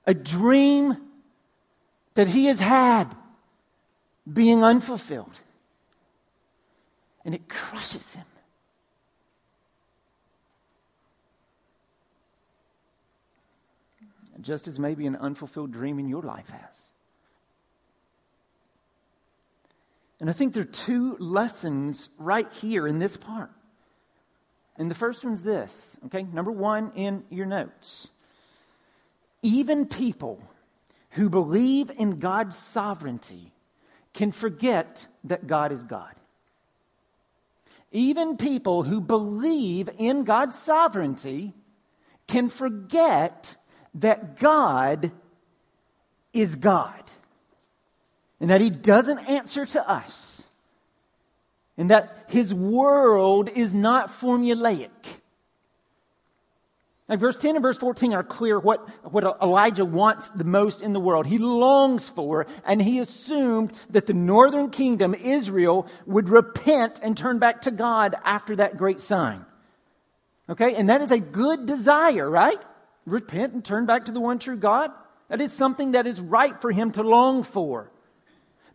A 0.05 0.13
dream 0.13 0.97
that 2.13 2.27
he 2.27 2.45
has 2.45 2.59
had 2.59 3.05
being 4.31 4.63
unfulfilled. 4.63 5.39
And 7.25 7.33
it 7.33 7.49
crushes 7.49 8.13
him. 8.13 8.25
Just 14.41 14.67
as 14.67 14.77
maybe 14.77 15.07
an 15.07 15.15
unfulfilled 15.15 15.71
dream 15.71 15.97
in 15.97 16.07
your 16.07 16.21
life 16.21 16.49
has. 16.49 16.80
And 20.21 20.29
I 20.29 20.33
think 20.33 20.53
there 20.53 20.61
are 20.61 20.65
two 20.65 21.17
lessons 21.17 22.09
right 22.19 22.49
here 22.53 22.87
in 22.87 22.99
this 22.99 23.17
part. 23.17 23.49
And 24.77 24.89
the 24.89 24.95
first 24.95 25.25
one's 25.25 25.41
this, 25.41 25.97
okay? 26.05 26.21
Number 26.21 26.51
one 26.51 26.91
in 26.95 27.23
your 27.31 27.47
notes. 27.47 28.07
Even 29.41 29.87
people 29.87 30.39
who 31.09 31.27
believe 31.27 31.89
in 31.97 32.19
God's 32.19 32.55
sovereignty 32.55 33.51
can 34.13 34.31
forget 34.31 35.07
that 35.23 35.47
God 35.47 35.71
is 35.71 35.83
God. 35.85 36.13
Even 37.91 38.37
people 38.37 38.83
who 38.83 39.01
believe 39.01 39.89
in 39.97 40.23
God's 40.23 40.57
sovereignty 40.57 41.55
can 42.27 42.47
forget 42.47 43.55
that 43.95 44.39
God 44.39 45.11
is 46.31 46.55
God 46.55 47.03
and 48.41 48.49
that 48.49 48.59
he 48.59 48.71
doesn't 48.71 49.19
answer 49.19 49.65
to 49.67 49.89
us, 49.89 50.43
and 51.77 51.91
that 51.91 52.25
his 52.27 52.53
world 52.53 53.49
is 53.49 53.73
not 53.73 54.09
formulaic. 54.09 54.89
Like 57.07 57.19
verse 57.19 57.37
10 57.37 57.57
and 57.57 57.63
verse 57.63 57.77
14 57.77 58.13
are 58.13 58.23
clear 58.23 58.57
what, 58.57 58.87
what 59.03 59.23
Elijah 59.41 59.85
wants 59.85 60.29
the 60.29 60.43
most 60.43 60.81
in 60.81 60.93
the 60.93 60.99
world. 60.99 61.27
He 61.27 61.37
longs 61.37 62.09
for, 62.09 62.47
and 62.65 62.81
he 62.81 62.99
assumed 62.99 63.73
that 63.91 64.07
the 64.07 64.13
northern 64.13 64.69
kingdom, 64.69 65.13
Israel, 65.13 65.87
would 66.05 66.29
repent 66.29 66.99
and 67.03 67.15
turn 67.15 67.37
back 67.37 67.63
to 67.63 67.71
God 67.71 68.15
after 68.23 68.55
that 68.55 68.77
great 68.77 69.01
sign. 69.01 69.45
Okay? 70.49 70.75
And 70.75 70.89
that 70.89 71.01
is 71.01 71.11
a 71.11 71.19
good 71.19 71.65
desire, 71.65 72.29
right? 72.29 72.61
Repent 73.05 73.53
and 73.53 73.63
turn 73.63 73.85
back 73.85 74.05
to 74.05 74.11
the 74.11 74.21
one 74.21 74.39
true 74.39 74.57
God. 74.57 74.91
That 75.27 75.41
is 75.41 75.53
something 75.53 75.91
that 75.91 76.07
is 76.07 76.19
right 76.19 76.59
for 76.59 76.71
him 76.71 76.91
to 76.93 77.03
long 77.03 77.43
for. 77.43 77.91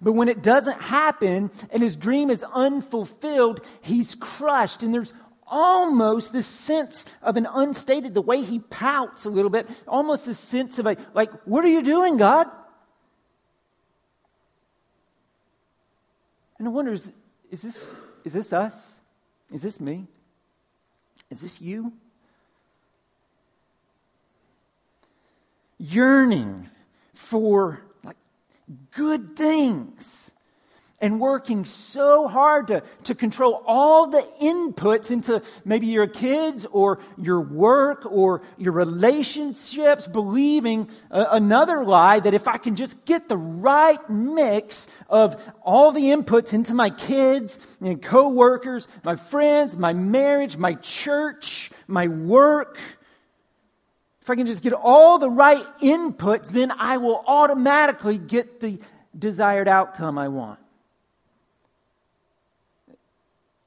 But 0.00 0.12
when 0.12 0.28
it 0.28 0.42
doesn't 0.42 0.80
happen 0.80 1.50
and 1.70 1.82
his 1.82 1.96
dream 1.96 2.30
is 2.30 2.44
unfulfilled, 2.52 3.64
he's 3.80 4.14
crushed. 4.14 4.82
And 4.82 4.92
there's 4.92 5.14
almost 5.46 6.32
this 6.32 6.46
sense 6.46 7.06
of 7.22 7.36
an 7.36 7.46
unstated, 7.50 8.14
the 8.14 8.22
way 8.22 8.42
he 8.42 8.58
pouts 8.58 9.24
a 9.24 9.30
little 9.30 9.50
bit, 9.50 9.68
almost 9.86 10.26
this 10.26 10.38
sense 10.38 10.78
of 10.78 10.86
a, 10.86 10.96
like, 11.14 11.30
what 11.44 11.64
are 11.64 11.68
you 11.68 11.82
doing, 11.82 12.16
God? 12.16 12.48
And 16.58 16.68
I 16.68 16.70
wonder, 16.70 16.92
is, 16.92 17.12
is 17.50 17.62
this, 17.62 17.96
is 18.24 18.32
this 18.32 18.52
us? 18.52 18.98
Is 19.52 19.62
this 19.62 19.80
me? 19.80 20.06
Is 21.30 21.40
this 21.40 21.60
you? 21.60 21.92
Yearning 25.78 26.68
for 27.14 27.82
good 28.90 29.36
things 29.36 30.30
and 31.00 31.20
working 31.20 31.64
so 31.64 32.26
hard 32.26 32.68
to, 32.68 32.82
to 33.04 33.14
control 33.14 33.62
all 33.66 34.06
the 34.06 34.26
inputs 34.40 35.10
into 35.10 35.42
maybe 35.64 35.86
your 35.86 36.06
kids 36.06 36.64
or 36.72 37.00
your 37.18 37.40
work 37.40 38.06
or 38.06 38.42
your 38.56 38.72
relationships, 38.72 40.06
believing 40.06 40.88
a, 41.10 41.26
another 41.32 41.84
lie 41.84 42.18
that 42.20 42.32
if 42.32 42.48
I 42.48 42.56
can 42.56 42.76
just 42.76 43.04
get 43.04 43.28
the 43.28 43.36
right 43.36 44.08
mix 44.08 44.86
of 45.08 45.42
all 45.62 45.92
the 45.92 46.00
inputs 46.00 46.54
into 46.54 46.72
my 46.72 46.88
kids 46.88 47.58
and 47.80 48.00
coworkers, 48.00 48.88
my 49.04 49.16
friends, 49.16 49.76
my 49.76 49.92
marriage, 49.92 50.56
my 50.56 50.74
church, 50.74 51.70
my 51.86 52.06
work, 52.06 52.78
if 54.26 54.30
I 54.30 54.34
can 54.34 54.46
just 54.46 54.60
get 54.60 54.72
all 54.72 55.20
the 55.20 55.30
right 55.30 55.64
inputs, 55.80 56.48
then 56.48 56.72
I 56.72 56.96
will 56.96 57.22
automatically 57.28 58.18
get 58.18 58.58
the 58.58 58.80
desired 59.16 59.68
outcome 59.68 60.18
I 60.18 60.26
want. 60.26 60.58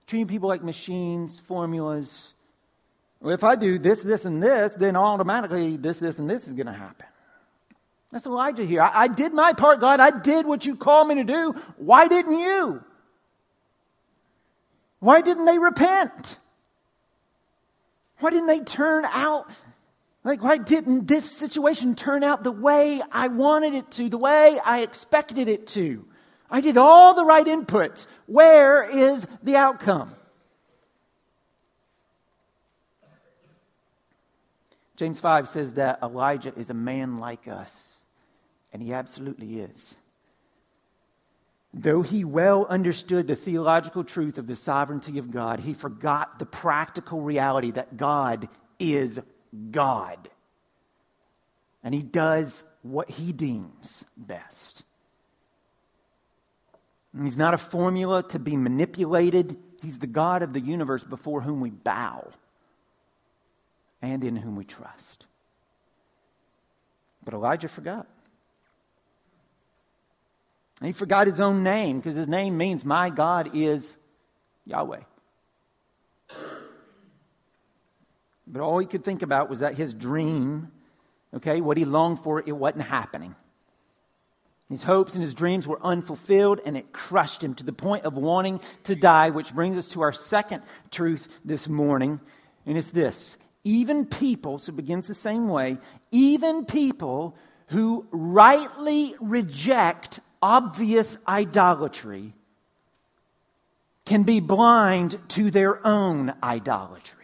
treating 0.05 0.27
people 0.27 0.49
like 0.49 0.61
machines, 0.61 1.39
formulas. 1.39 2.33
Well, 3.21 3.33
if 3.33 3.45
I 3.45 3.55
do 3.55 3.79
this, 3.79 4.03
this, 4.03 4.25
and 4.25 4.43
this, 4.43 4.73
then 4.73 4.97
automatically 4.97 5.77
this, 5.77 5.99
this, 5.99 6.19
and 6.19 6.29
this 6.29 6.45
is 6.45 6.55
going 6.55 6.67
to 6.67 6.73
happen. 6.73 7.05
That's 8.11 8.25
Elijah 8.25 8.65
here. 8.65 8.81
I, 8.81 9.03
I, 9.03 9.07
did 9.07 9.33
my 9.33 9.53
part, 9.53 9.79
God. 9.79 10.01
I 10.01 10.09
did 10.09 10.45
what 10.45 10.65
you 10.65 10.75
called 10.75 11.07
me 11.07 11.15
to 11.15 11.23
do. 11.23 11.53
Why 11.77 12.09
didn't 12.09 12.37
you? 12.37 12.83
Why 14.99 15.21
didn't 15.21 15.45
they 15.45 15.57
repent? 15.57 16.37
Why 18.17 18.31
didn't 18.31 18.47
they 18.47 18.59
turn 18.59 19.05
out? 19.05 19.49
Like, 20.23 20.43
why 20.43 20.57
didn't 20.57 21.07
this 21.07 21.29
situation 21.29 21.95
turn 21.95 22.23
out 22.23 22.43
the 22.43 22.51
way 22.51 23.01
I 23.11 23.27
wanted 23.27 23.73
it 23.73 23.91
to, 23.91 24.09
the 24.09 24.17
way 24.17 24.59
I 24.63 24.81
expected 24.81 25.47
it 25.47 25.67
to? 25.67 26.05
I 26.51 26.61
did 26.61 26.77
all 26.77 27.13
the 27.13 27.25
right 27.25 27.45
inputs. 27.45 28.07
Where 28.25 28.83
is 28.89 29.25
the 29.43 29.55
outcome? 29.55 30.15
James 34.97 35.19
5 35.21 35.47
says 35.47 35.73
that 35.73 35.99
Elijah 36.03 36.53
is 36.57 36.69
a 36.69 36.73
man 36.73 37.15
like 37.15 37.47
us, 37.47 37.99
and 38.73 38.81
he 38.83 38.93
absolutely 38.93 39.61
is. 39.61 39.95
Though 41.73 42.01
he 42.01 42.25
well 42.25 42.65
understood 42.65 43.27
the 43.27 43.35
theological 43.37 44.03
truth 44.03 44.37
of 44.37 44.47
the 44.47 44.57
sovereignty 44.57 45.17
of 45.17 45.31
God, 45.31 45.61
he 45.61 45.73
forgot 45.73 46.39
the 46.39 46.45
practical 46.45 47.21
reality 47.21 47.71
that 47.71 47.95
God 47.95 48.49
is 48.79 49.21
God. 49.71 50.29
And 51.83 51.93
he 51.93 52.01
does 52.01 52.63
what 52.81 53.09
he 53.09 53.31
deems 53.31 54.05
best. 54.17 54.83
He's 57.23 57.37
not 57.37 57.53
a 57.53 57.57
formula 57.57 58.23
to 58.29 58.39
be 58.39 58.55
manipulated. 58.55 59.57
He's 59.81 59.99
the 59.99 60.07
God 60.07 60.43
of 60.43 60.53
the 60.53 60.59
universe 60.59 61.03
before 61.03 61.41
whom 61.41 61.59
we 61.59 61.71
bow 61.71 62.29
and 64.01 64.23
in 64.23 64.35
whom 64.35 64.55
we 64.55 64.65
trust. 64.65 65.25
But 67.23 67.33
Elijah 67.33 67.67
forgot. 67.67 68.07
he 70.81 70.93
forgot 70.93 71.27
his 71.27 71.39
own 71.39 71.63
name 71.63 71.99
because 71.99 72.15
his 72.15 72.27
name 72.27 72.57
means, 72.57 72.85
My 72.85 73.09
God 73.09 73.51
is 73.53 73.97
Yahweh. 74.65 75.01
But 78.51 78.61
all 78.61 78.79
he 78.79 78.87
could 78.87 79.05
think 79.05 79.21
about 79.21 79.49
was 79.49 79.59
that 79.59 79.75
his 79.75 79.93
dream, 79.93 80.71
okay, 81.35 81.61
what 81.61 81.77
he 81.77 81.85
longed 81.85 82.19
for, 82.19 82.39
it 82.39 82.51
wasn't 82.51 82.83
happening. 82.83 83.35
His 84.69 84.83
hopes 84.83 85.13
and 85.13 85.23
his 85.23 85.33
dreams 85.33 85.67
were 85.67 85.79
unfulfilled, 85.83 86.61
and 86.65 86.75
it 86.75 86.91
crushed 86.91 87.43
him 87.43 87.55
to 87.55 87.63
the 87.63 87.73
point 87.73 88.05
of 88.05 88.15
wanting 88.15 88.59
to 88.83 88.95
die, 88.95 89.29
which 89.29 89.53
brings 89.53 89.77
us 89.77 89.87
to 89.89 90.01
our 90.01 90.13
second 90.13 90.63
truth 90.91 91.27
this 91.43 91.67
morning, 91.67 92.19
and 92.65 92.77
it's 92.77 92.91
this. 92.91 93.37
Even 93.63 94.05
people, 94.05 94.59
so 94.59 94.71
it 94.71 94.75
begins 94.75 95.07
the 95.07 95.15
same 95.15 95.47
way, 95.47 95.77
even 96.11 96.65
people 96.65 97.35
who 97.67 98.07
rightly 98.11 99.15
reject 99.19 100.19
obvious 100.41 101.17
idolatry 101.27 102.33
can 104.05 104.23
be 104.23 104.39
blind 104.39 105.19
to 105.29 105.51
their 105.51 105.85
own 105.85 106.33
idolatry. 106.41 107.18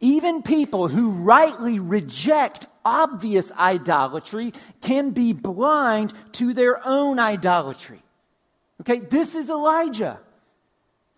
Even 0.00 0.42
people 0.42 0.88
who 0.88 1.10
rightly 1.10 1.80
reject 1.80 2.66
obvious 2.84 3.50
idolatry 3.52 4.52
can 4.80 5.10
be 5.10 5.32
blind 5.32 6.12
to 6.32 6.54
their 6.54 6.86
own 6.86 7.18
idolatry. 7.18 8.02
Okay, 8.80 9.00
this 9.00 9.34
is 9.34 9.50
Elijah. 9.50 10.20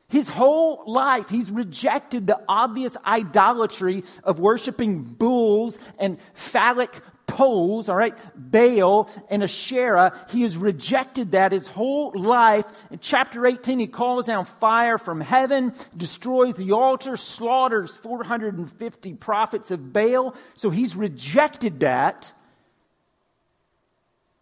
His 0.08 0.28
whole 0.28 0.82
life, 0.86 1.28
he's 1.28 1.50
rejected 1.50 2.26
the 2.26 2.40
obvious 2.48 2.96
idolatry 3.06 4.02
of 4.24 4.40
worshiping 4.40 5.04
bulls 5.04 5.78
and 5.98 6.18
phallic 6.34 7.00
poles, 7.30 7.88
all 7.88 7.96
right, 7.96 8.18
Baal 8.34 9.08
and 9.30 9.42
Asherah. 9.42 10.12
He 10.30 10.42
has 10.42 10.56
rejected 10.56 11.32
that 11.32 11.52
his 11.52 11.68
whole 11.68 12.12
life. 12.14 12.66
In 12.90 12.98
chapter 12.98 13.46
18, 13.46 13.78
he 13.78 13.86
calls 13.86 14.26
down 14.26 14.44
fire 14.44 14.98
from 14.98 15.20
heaven, 15.20 15.72
destroys 15.96 16.54
the 16.54 16.72
altar, 16.72 17.16
slaughters 17.16 17.96
450 17.96 19.14
prophets 19.14 19.70
of 19.70 19.92
Baal. 19.92 20.34
So 20.56 20.70
he's 20.70 20.96
rejected 20.96 21.80
that. 21.80 22.34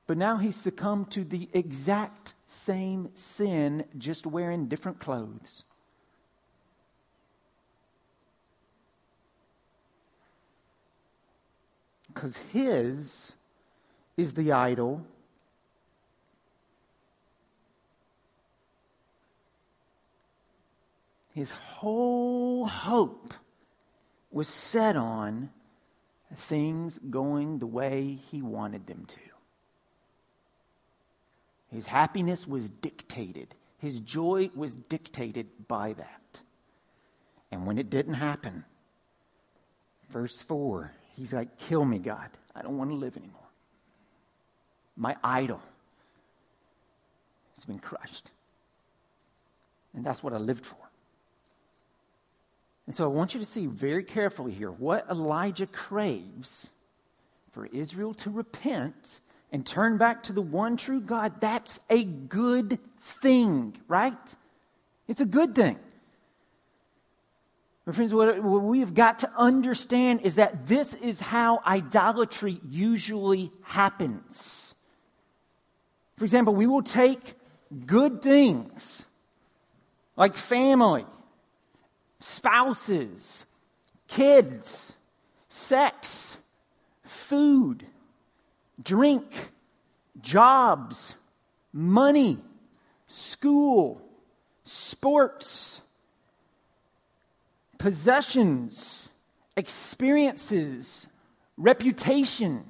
But 0.07 0.16
now 0.16 0.38
he's 0.38 0.57
succumbed 0.57 1.11
to 1.12 1.24
the 1.24 1.51
exact 1.53 2.35
same 2.46 3.11
sin, 3.12 3.85
just 3.98 4.27
wearing 4.27 4.66
different 4.66 5.01
clothes. 5.01 5.64
Because 12.18 12.37
his 12.52 13.33
is 14.16 14.35
the 14.35 14.50
idol. 14.50 15.07
His 21.33 21.52
whole 21.52 22.66
hope 22.66 23.35
was 24.33 24.48
set 24.48 24.96
on 24.96 25.50
things 26.35 26.98
going 27.09 27.61
the 27.61 27.66
way 27.66 28.18
he 28.31 28.42
wanted 28.42 28.88
them 28.88 29.04
to. 29.07 29.20
His 31.70 31.87
happiness 31.87 32.48
was 32.48 32.68
dictated, 32.68 33.54
his 33.78 34.00
joy 34.00 34.50
was 34.57 34.74
dictated 34.74 35.46
by 35.68 35.92
that. 35.92 36.40
And 37.52 37.64
when 37.64 37.78
it 37.78 37.90
didn't 37.90 38.14
happen, 38.14 38.64
verse 40.11 40.42
4 40.42 40.92
He's 41.18 41.33
like, 41.33 41.59
Kill 41.59 41.85
me, 41.85 41.98
God. 41.98 42.31
I 42.54 42.62
don't 42.62 42.78
want 42.78 42.90
to 42.90 42.96
live 42.96 43.16
anymore. 43.16 43.35
My 44.96 45.16
idol 45.22 45.61
has 47.57 47.64
been 47.64 47.81
crushed. 47.81 48.31
And 49.94 50.04
that's 50.04 50.22
what 50.22 50.33
I 50.33 50.38
lived 50.38 50.64
for. 50.64 50.76
And 52.87 52.94
so 52.94 53.04
I 53.04 53.09
want 53.09 53.35
you 53.35 53.40
to 53.40 53.46
see 53.46 53.66
very 53.66 54.04
carefully 54.04 54.52
here 54.52 54.70
what 54.70 55.07
Elijah 55.11 55.66
craves 55.66 56.70
for 57.50 57.66
Israel 57.66 58.14
to 58.14 58.31
repent 58.31 59.20
and 59.50 59.66
turn 59.66 59.98
back 59.98 60.22
to 60.24 60.33
the 60.33 60.42
one 60.42 60.76
true 60.76 61.00
God. 61.00 61.40
That's 61.40 61.81
a 61.90 62.04
good 62.04 62.78
thing, 63.00 63.76
right? 63.88 64.37
It's 65.07 65.20
a 65.20 65.26
good 65.26 65.54
thing. 65.54 65.78
My 67.88 67.94
friends, 67.94 68.12
what 68.12 68.42
we've 68.42 68.92
got 68.92 69.20
to 69.20 69.31
understand 69.35 70.20
is 70.20 70.35
that 70.35 70.66
this 70.66 70.92
is 70.92 71.22
how 71.22 71.62
idolatry 71.66 72.61
usually 72.68 73.51
happens. 73.62 74.74
For 76.18 76.24
example, 76.27 76.55
we 76.55 76.66
will 76.66 76.83
take 76.83 77.33
good 77.87 78.20
things 78.20 79.07
like 80.16 80.37
family, 80.37 81.07
spouses, 82.20 83.46
kids, 84.07 84.92
sex, 85.48 86.37
food, 87.05 87.87
drink, 88.83 89.51
jobs, 90.20 91.14
money, 91.72 92.37
school, 93.07 94.03
sports, 94.62 95.81
possessions, 97.78 99.08
experiences, 99.56 101.08
reputation, 101.56 102.64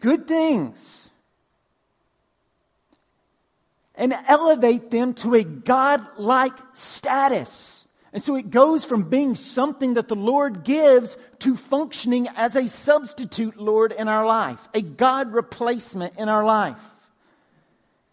good 0.00 0.26
things. 0.26 1.10
and 3.98 4.14
elevate 4.28 4.90
them 4.90 5.12
to 5.12 5.34
a 5.34 5.42
God-like 5.42 6.54
status. 6.72 7.86
And 8.12 8.22
so 8.22 8.36
it 8.36 8.48
goes 8.48 8.84
from 8.84 9.02
being 9.02 9.34
something 9.34 9.94
that 9.94 10.08
the 10.08 10.16
Lord 10.16 10.64
gives 10.64 11.18
to 11.40 11.56
functioning 11.56 12.28
as 12.36 12.56
a 12.56 12.68
substitute 12.68 13.60
Lord 13.60 13.92
in 13.92 14.08
our 14.08 14.24
life, 14.24 14.66
a 14.72 14.80
God 14.80 15.32
replacement 15.32 16.16
in 16.16 16.28
our 16.28 16.44
life. 16.44 16.80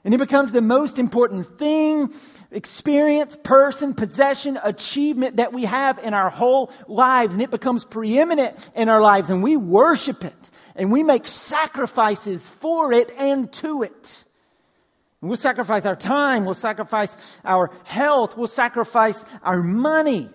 And 0.03 0.13
it 0.13 0.17
becomes 0.17 0.51
the 0.51 0.61
most 0.61 0.99
important 0.99 1.57
thing, 1.57 2.11
experience, 2.51 3.37
person, 3.43 3.93
possession, 3.93 4.59
achievement 4.63 5.37
that 5.37 5.53
we 5.53 5.65
have 5.65 5.99
in 5.99 6.13
our 6.13 6.29
whole 6.29 6.71
lives. 6.87 7.33
And 7.33 7.43
it 7.43 7.51
becomes 7.51 7.85
preeminent 7.85 8.57
in 8.75 8.89
our 8.89 9.01
lives. 9.01 9.29
And 9.29 9.43
we 9.43 9.57
worship 9.57 10.23
it. 10.23 10.49
And 10.75 10.91
we 10.91 11.03
make 11.03 11.27
sacrifices 11.27 12.49
for 12.49 12.91
it 12.91 13.11
and 13.17 13.51
to 13.53 13.83
it. 13.83 14.25
We'll 15.21 15.37
sacrifice 15.37 15.85
our 15.85 15.95
time. 15.95 16.45
We'll 16.45 16.53
sacrifice 16.53 17.15
our 17.43 17.71
health. 17.85 18.37
We'll 18.37 18.47
sacrifice 18.47 19.25
our 19.41 19.63
money. 19.63 20.29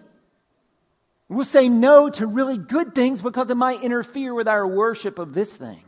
We'll 1.29 1.45
say 1.45 1.69
no 1.69 2.11
to 2.11 2.27
really 2.27 2.59
good 2.59 2.93
things 2.95 3.23
because 3.23 3.51
it 3.51 3.57
might 3.57 3.83
interfere 3.83 4.35
with 4.35 4.49
our 4.49 4.67
worship 4.67 5.21
of 5.21 5.33
this 5.33 5.57
thing. 5.57 5.85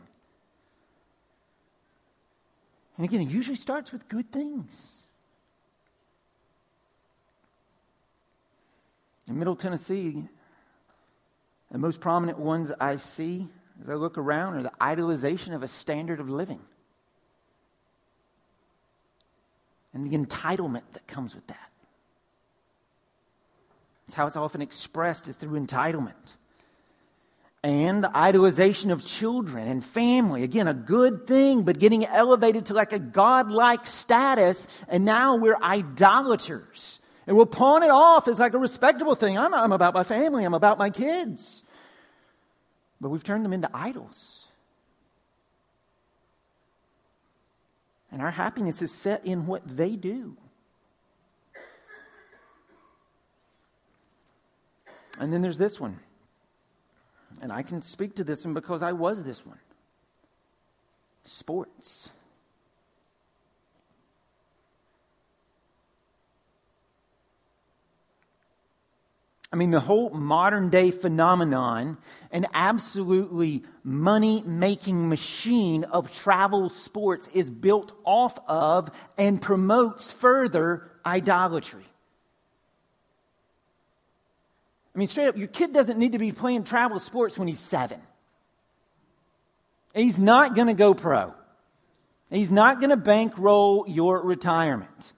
And 2.97 3.05
again, 3.05 3.21
it 3.21 3.29
usually 3.29 3.57
starts 3.57 3.91
with 3.91 4.07
good 4.07 4.31
things. 4.31 4.92
In 9.27 9.39
Middle 9.39 9.55
Tennessee, 9.55 10.27
the 11.71 11.77
most 11.77 11.99
prominent 11.99 12.37
ones 12.37 12.71
I 12.79 12.97
see 12.97 13.47
as 13.81 13.89
I 13.89 13.95
look 13.95 14.17
around 14.17 14.55
are 14.55 14.63
the 14.63 14.73
idolization 14.81 15.55
of 15.55 15.63
a 15.63 15.67
standard 15.67 16.19
of 16.19 16.29
living. 16.29 16.59
and 19.93 20.09
the 20.09 20.17
entitlement 20.17 20.83
that 20.93 21.05
comes 21.07 21.35
with 21.35 21.45
that. 21.47 21.69
It's 24.07 24.15
how 24.15 24.27
it's 24.27 24.35
often 24.35 24.61
expressed 24.61 25.27
is 25.27 25.35
through 25.35 25.59
entitlement. 25.59 26.13
And 27.63 28.03
the 28.03 28.09
idolization 28.09 28.91
of 28.91 29.05
children 29.05 29.67
and 29.69 29.81
family. 29.81 30.43
Again, 30.43 30.67
a 30.67 30.73
good 30.73 31.27
thing, 31.27 31.61
but 31.61 31.79
getting 31.79 32.05
elevated 32.05 32.65
to 32.65 32.73
like 32.73 32.91
a 32.91 32.99
godlike 32.99 33.85
status, 33.85 34.67
and 34.89 35.05
now 35.05 35.37
we're 35.37 35.55
idolaters. 35.55 36.99
And 37.25 37.35
we'll 37.37 37.45
pawn 37.45 37.83
it 37.83 37.89
off 37.89 38.27
as 38.27 38.39
like 38.39 38.53
a 38.53 38.57
respectable 38.57 39.15
thing. 39.15 39.37
I'm, 39.37 39.53
I'm 39.53 39.71
about 39.71 39.93
my 39.93 40.03
family, 40.03 40.43
I'm 40.43 40.53
about 40.53 40.77
my 40.77 40.89
kids. 40.89 41.63
But 42.99 43.09
we've 43.09 43.23
turned 43.23 43.43
them 43.43 43.53
into 43.53 43.69
idols. 43.73 44.47
And 48.11 48.21
our 48.21 48.31
happiness 48.31 48.81
is 48.81 48.91
set 48.91 49.25
in 49.25 49.47
what 49.47 49.61
they 49.65 49.95
do. 49.95 50.37
And 55.19 55.31
then 55.31 55.41
there's 55.41 55.57
this 55.57 55.79
one. 55.79 55.99
And 57.41 57.51
I 57.51 57.63
can 57.63 57.81
speak 57.81 58.15
to 58.15 58.23
this 58.23 58.45
one 58.45 58.53
because 58.53 58.83
I 58.83 58.91
was 58.91 59.23
this 59.23 59.45
one 59.45 59.59
sports. 61.25 62.09
I 69.53 69.55
mean, 69.55 69.69
the 69.69 69.79
whole 69.79 70.09
modern 70.09 70.71
day 70.71 70.89
phenomenon, 70.89 71.99
an 72.31 72.47
absolutely 72.55 73.61
money 73.83 74.41
making 74.47 75.07
machine 75.07 75.83
of 75.83 76.11
travel 76.11 76.71
sports, 76.71 77.29
is 77.35 77.51
built 77.51 77.93
off 78.03 78.39
of 78.47 78.89
and 79.15 79.39
promotes 79.39 80.11
further 80.11 80.89
idolatry. 81.05 81.85
I 84.95 84.97
mean, 84.97 85.07
straight 85.07 85.27
up, 85.27 85.37
your 85.37 85.47
kid 85.47 85.71
doesn't 85.71 85.99
need 85.99 86.13
to 86.13 86.19
be 86.19 86.31
playing 86.31 86.63
travel 86.63 86.97
sports 86.97 87.37
when 87.37 87.47
he's 87.47 87.59
seven. 87.59 88.01
He's 89.93 90.17
not 90.17 90.55
going 90.55 90.67
to 90.67 90.73
go 90.73 90.95
pro. 90.95 91.31
He's 92.31 92.51
not 92.51 92.79
going 92.79 92.89
to 92.89 92.97
bankroll 92.97 93.85
your 93.87 94.19
retirement. 94.23 95.13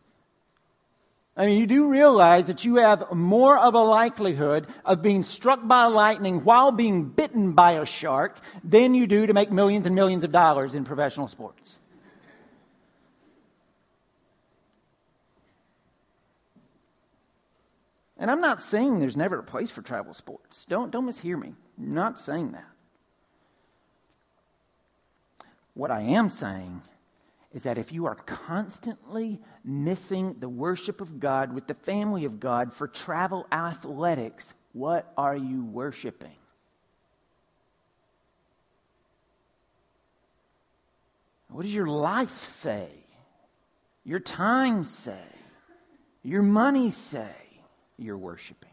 I 1.37 1.47
mean, 1.47 1.59
you 1.59 1.67
do 1.67 1.89
realize 1.89 2.47
that 2.47 2.63
you 2.63 2.75
have 2.77 3.11
more 3.11 3.57
of 3.57 3.73
a 3.73 3.79
likelihood 3.79 4.67
of 4.85 5.01
being 5.01 5.21
struck 5.21 5.67
by 5.67 5.85
lightning 5.85 6.45
while 6.45 6.71
being 6.71 7.09
bitten 7.09 7.51
by 7.51 7.73
a 7.73 7.85
shark 7.85 8.39
than 8.63 8.93
you 8.93 9.05
do 9.05 9.25
to 9.25 9.33
make 9.33 9.51
millions 9.51 9.85
and 9.85 9.93
millions 9.93 10.23
of 10.23 10.31
dollars 10.31 10.75
in 10.75 10.85
professional 10.85 11.27
sports. 11.27 11.77
And 18.17 18.31
I'm 18.31 18.39
not 18.39 18.61
saying 18.61 18.99
there's 18.99 19.17
never 19.17 19.39
a 19.39 19.43
place 19.43 19.69
for 19.69 19.81
travel 19.81 20.13
sports. 20.13 20.63
Don't, 20.69 20.89
don't 20.89 21.05
mishear 21.05 21.37
me. 21.37 21.53
I'm 21.77 21.93
not 21.93 22.17
saying 22.17 22.53
that. 22.53 22.69
What 25.73 25.91
I 25.91 26.01
am 26.01 26.29
saying 26.29 26.81
is 27.55 27.63
that 27.63 27.77
if 27.77 27.93
you 27.93 28.05
are 28.05 28.15
constantly 28.15 29.39
missing 29.63 30.35
the 30.39 30.49
worship 30.49 30.99
of 30.99 31.21
God 31.21 31.53
with 31.53 31.67
the 31.67 31.73
family 31.73 32.25
of 32.25 32.37
God 32.37 32.73
for 32.73 32.85
travel 32.85 33.47
athletics, 33.49 34.53
what 34.73 35.13
are 35.17 35.37
you 35.37 35.63
worshiping? 35.63 36.35
What 41.47 41.63
does 41.63 41.73
your 41.73 41.87
life 41.87 42.43
say? 42.43 42.89
Your 44.03 44.19
time 44.19 44.83
say? 44.83 45.23
Your 46.23 46.43
money 46.43 46.89
say 46.89 47.33
you're 47.97 48.17
worshiping? 48.17 48.69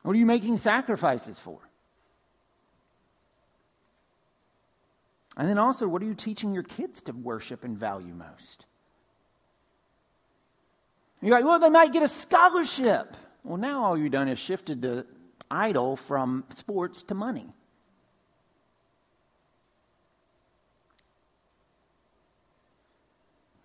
What 0.00 0.12
are 0.16 0.18
you 0.18 0.24
making 0.24 0.56
sacrifices 0.56 1.38
for? 1.38 1.58
And 5.40 5.48
then 5.48 5.56
also, 5.56 5.88
what 5.88 6.02
are 6.02 6.04
you 6.04 6.14
teaching 6.14 6.52
your 6.52 6.62
kids 6.62 7.00
to 7.04 7.12
worship 7.12 7.64
and 7.64 7.74
value 7.74 8.12
most? 8.12 8.66
You're 11.22 11.30
like, 11.30 11.46
well, 11.46 11.58
they 11.58 11.70
might 11.70 11.94
get 11.94 12.02
a 12.02 12.08
scholarship. 12.08 13.16
Well, 13.42 13.56
now 13.56 13.82
all 13.82 13.96
you've 13.96 14.12
done 14.12 14.28
is 14.28 14.38
shifted 14.38 14.82
the 14.82 15.06
idol 15.50 15.96
from 15.96 16.44
sports 16.54 17.02
to 17.04 17.14
money. 17.14 17.46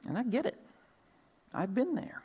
And 0.08 0.18
I 0.18 0.24
get 0.24 0.46
it. 0.46 0.58
I've 1.54 1.76
been 1.76 1.94
there. 1.94 2.22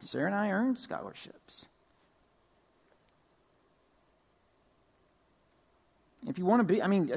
Sarah 0.00 0.26
and 0.26 0.34
I 0.34 0.50
earned 0.50 0.80
scholarships. 0.80 1.66
If 6.26 6.38
you 6.38 6.46
want 6.46 6.60
to 6.60 6.64
be, 6.64 6.80
I 6.80 6.86
mean, 6.86 7.10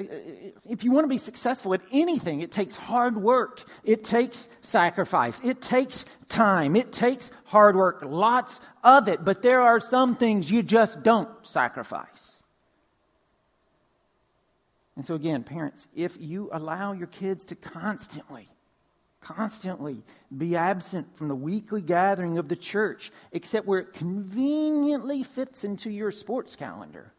if 0.67 0.83
you 0.83 0.91
want 0.91 1.03
to 1.03 1.09
be 1.09 1.19
successful 1.19 1.75
at 1.75 1.81
anything, 1.91 2.41
it 2.41 2.51
takes 2.51 2.75
hard 2.75 3.15
work. 3.15 3.63
It 3.83 4.03
takes 4.03 4.49
sacrifice. 4.61 5.39
It 5.43 5.61
takes 5.61 6.05
time. 6.27 6.75
It 6.75 6.91
takes 6.91 7.31
hard 7.45 7.75
work. 7.75 7.99
Lots 8.03 8.61
of 8.83 9.07
it. 9.07 9.23
But 9.23 9.43
there 9.43 9.61
are 9.61 9.79
some 9.79 10.15
things 10.15 10.49
you 10.49 10.63
just 10.63 11.03
don't 11.03 11.29
sacrifice. 11.45 12.41
And 14.95 15.05
so, 15.05 15.13
again, 15.13 15.43
parents, 15.43 15.87
if 15.95 16.17
you 16.19 16.49
allow 16.51 16.93
your 16.93 17.07
kids 17.07 17.45
to 17.47 17.55
constantly, 17.55 18.47
constantly 19.21 20.03
be 20.35 20.55
absent 20.55 21.15
from 21.15 21.27
the 21.27 21.35
weekly 21.35 21.81
gathering 21.81 22.39
of 22.39 22.47
the 22.47 22.55
church, 22.55 23.11
except 23.33 23.67
where 23.67 23.79
it 23.79 23.93
conveniently 23.93 25.21
fits 25.21 25.63
into 25.63 25.91
your 25.91 26.11
sports 26.11 26.55
calendar, 26.55 27.11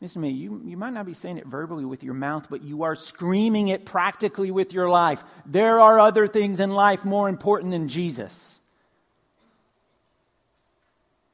Listen 0.00 0.22
to 0.22 0.28
me, 0.28 0.34
you, 0.34 0.62
you 0.64 0.76
might 0.76 0.92
not 0.92 1.06
be 1.06 1.14
saying 1.14 1.38
it 1.38 1.46
verbally 1.46 1.84
with 1.84 2.04
your 2.04 2.14
mouth, 2.14 2.46
but 2.48 2.62
you 2.62 2.84
are 2.84 2.94
screaming 2.94 3.68
it 3.68 3.84
practically 3.84 4.50
with 4.52 4.72
your 4.72 4.88
life. 4.88 5.24
There 5.44 5.80
are 5.80 5.98
other 5.98 6.28
things 6.28 6.60
in 6.60 6.70
life 6.70 7.04
more 7.04 7.28
important 7.28 7.72
than 7.72 7.88
Jesus. 7.88 8.60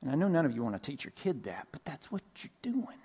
And 0.01 0.11
I 0.11 0.15
know 0.15 0.29
none 0.29 0.47
of 0.47 0.55
you 0.55 0.63
want 0.63 0.83
to 0.83 0.91
teach 0.91 1.05
your 1.05 1.13
kid 1.17 1.45
that, 1.45 1.67
but 1.73 1.85
that's 1.85 2.11
what 2.11 2.23
you're 2.39 2.73
doing. 2.73 2.99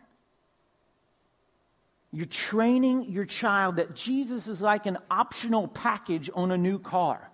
You're 2.12 2.26
training 2.26 3.12
your 3.12 3.26
child 3.26 3.76
that 3.76 3.95
Jesus 3.95 4.48
is 4.48 4.62
like 4.62 4.86
an 4.86 4.98
optional 5.12 5.67
package 5.67 6.30
on 6.34 6.52
a 6.52 6.58
new 6.58 6.80
car. 6.80 7.30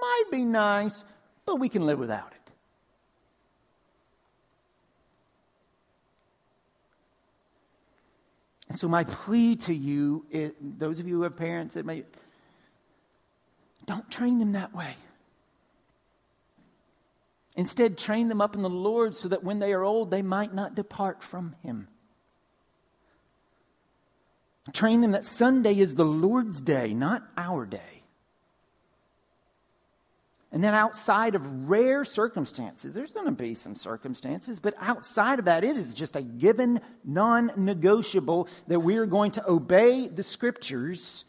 Might 0.00 0.24
be 0.30 0.44
nice, 0.44 1.04
but 1.44 1.56
we 1.56 1.68
can 1.68 1.86
live 1.86 1.98
without 1.98 2.32
it. 2.32 2.39
And 8.70 8.78
so, 8.78 8.86
my 8.86 9.02
plea 9.02 9.56
to 9.56 9.74
you, 9.74 10.24
it, 10.30 10.78
those 10.78 11.00
of 11.00 11.08
you 11.08 11.16
who 11.16 11.22
have 11.22 11.36
parents 11.36 11.74
that 11.74 11.84
may, 11.84 12.04
don't 13.84 14.08
train 14.08 14.38
them 14.38 14.52
that 14.52 14.72
way. 14.72 14.94
Instead, 17.56 17.98
train 17.98 18.28
them 18.28 18.40
up 18.40 18.54
in 18.54 18.62
the 18.62 18.70
Lord 18.70 19.16
so 19.16 19.26
that 19.26 19.42
when 19.42 19.58
they 19.58 19.72
are 19.72 19.82
old, 19.82 20.12
they 20.12 20.22
might 20.22 20.54
not 20.54 20.76
depart 20.76 21.20
from 21.20 21.56
Him. 21.64 21.88
Train 24.72 25.00
them 25.00 25.10
that 25.10 25.24
Sunday 25.24 25.76
is 25.76 25.96
the 25.96 26.04
Lord's 26.04 26.60
day, 26.60 26.94
not 26.94 27.24
our 27.36 27.66
day. 27.66 27.99
And 30.52 30.64
then 30.64 30.74
outside 30.74 31.36
of 31.36 31.70
rare 31.70 32.04
circumstances, 32.04 32.92
there's 32.92 33.12
going 33.12 33.26
to 33.26 33.32
be 33.32 33.54
some 33.54 33.76
circumstances, 33.76 34.58
but 34.58 34.74
outside 34.80 35.38
of 35.38 35.44
that, 35.44 35.62
it 35.62 35.76
is 35.76 35.94
just 35.94 36.16
a 36.16 36.22
given, 36.22 36.80
non 37.04 37.52
negotiable 37.56 38.48
that 38.66 38.80
we 38.80 38.96
are 38.96 39.06
going 39.06 39.30
to 39.32 39.48
obey 39.48 40.08
the 40.08 40.24
scriptures 40.24 41.24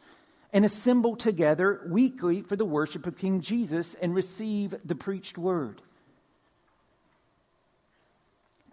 and 0.53 0.65
assemble 0.65 1.15
together 1.15 1.81
weekly 1.87 2.41
for 2.41 2.55
the 2.55 2.65
worship 2.65 3.05
of 3.05 3.17
King 3.17 3.41
Jesus 3.41 3.95
and 4.01 4.15
receive 4.15 4.73
the 4.83 4.95
preached 4.95 5.37
word. 5.37 5.81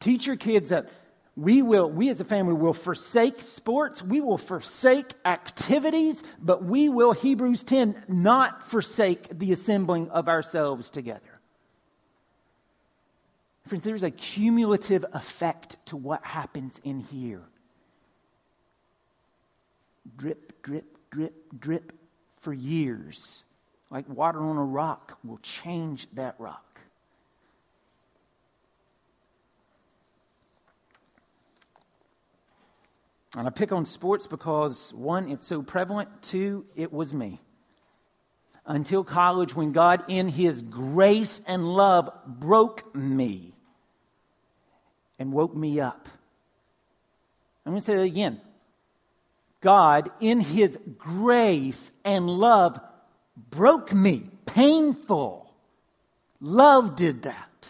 Teach 0.00 0.26
your 0.26 0.36
kids 0.36 0.70
that 0.70 0.88
we 1.38 1.62
will, 1.62 1.88
we 1.88 2.10
as 2.10 2.20
a 2.20 2.24
family 2.24 2.54
will 2.54 2.74
forsake 2.74 3.40
sports, 3.40 4.02
we 4.02 4.20
will 4.20 4.38
forsake 4.38 5.14
activities, 5.24 6.24
but 6.42 6.64
we 6.64 6.88
will, 6.88 7.12
Hebrews 7.12 7.62
10, 7.62 8.02
not 8.08 8.68
forsake 8.68 9.38
the 9.38 9.52
assembling 9.52 10.10
of 10.10 10.28
ourselves 10.28 10.90
together. 10.90 11.40
Friends, 13.68 13.84
there's 13.84 14.02
a 14.02 14.10
cumulative 14.10 15.04
effect 15.12 15.76
to 15.86 15.96
what 15.96 16.24
happens 16.24 16.80
in 16.82 16.98
here. 16.98 17.44
Drip, 20.16 20.60
drip, 20.62 20.98
drip, 21.10 21.34
drip 21.56 21.92
for 22.40 22.52
years, 22.52 23.44
like 23.90 24.08
water 24.08 24.40
on 24.40 24.56
a 24.56 24.64
rock, 24.64 25.18
will 25.22 25.38
change 25.38 26.08
that 26.14 26.34
rock. 26.40 26.67
And 33.38 33.46
I 33.46 33.50
pick 33.50 33.70
on 33.70 33.86
sports 33.86 34.26
because, 34.26 34.92
one, 34.92 35.28
it's 35.28 35.46
so 35.46 35.62
prevalent, 35.62 36.08
two, 36.22 36.66
it 36.74 36.92
was 36.92 37.14
me. 37.14 37.40
Until 38.66 39.04
college, 39.04 39.54
when 39.54 39.70
God, 39.70 40.02
in 40.08 40.26
His 40.26 40.60
grace 40.60 41.40
and 41.46 41.64
love, 41.64 42.10
broke 42.26 42.92
me 42.96 43.54
and 45.20 45.32
woke 45.32 45.54
me 45.54 45.78
up. 45.78 46.08
I'm 47.64 47.74
going 47.74 47.80
to 47.80 47.86
say 47.86 47.94
that 47.94 48.02
again. 48.02 48.40
God, 49.60 50.10
in 50.18 50.40
His 50.40 50.76
grace 50.98 51.92
and 52.04 52.28
love, 52.28 52.80
broke 53.36 53.92
me. 53.92 54.30
Painful. 54.46 55.54
Love 56.40 56.96
did 56.96 57.22
that. 57.22 57.68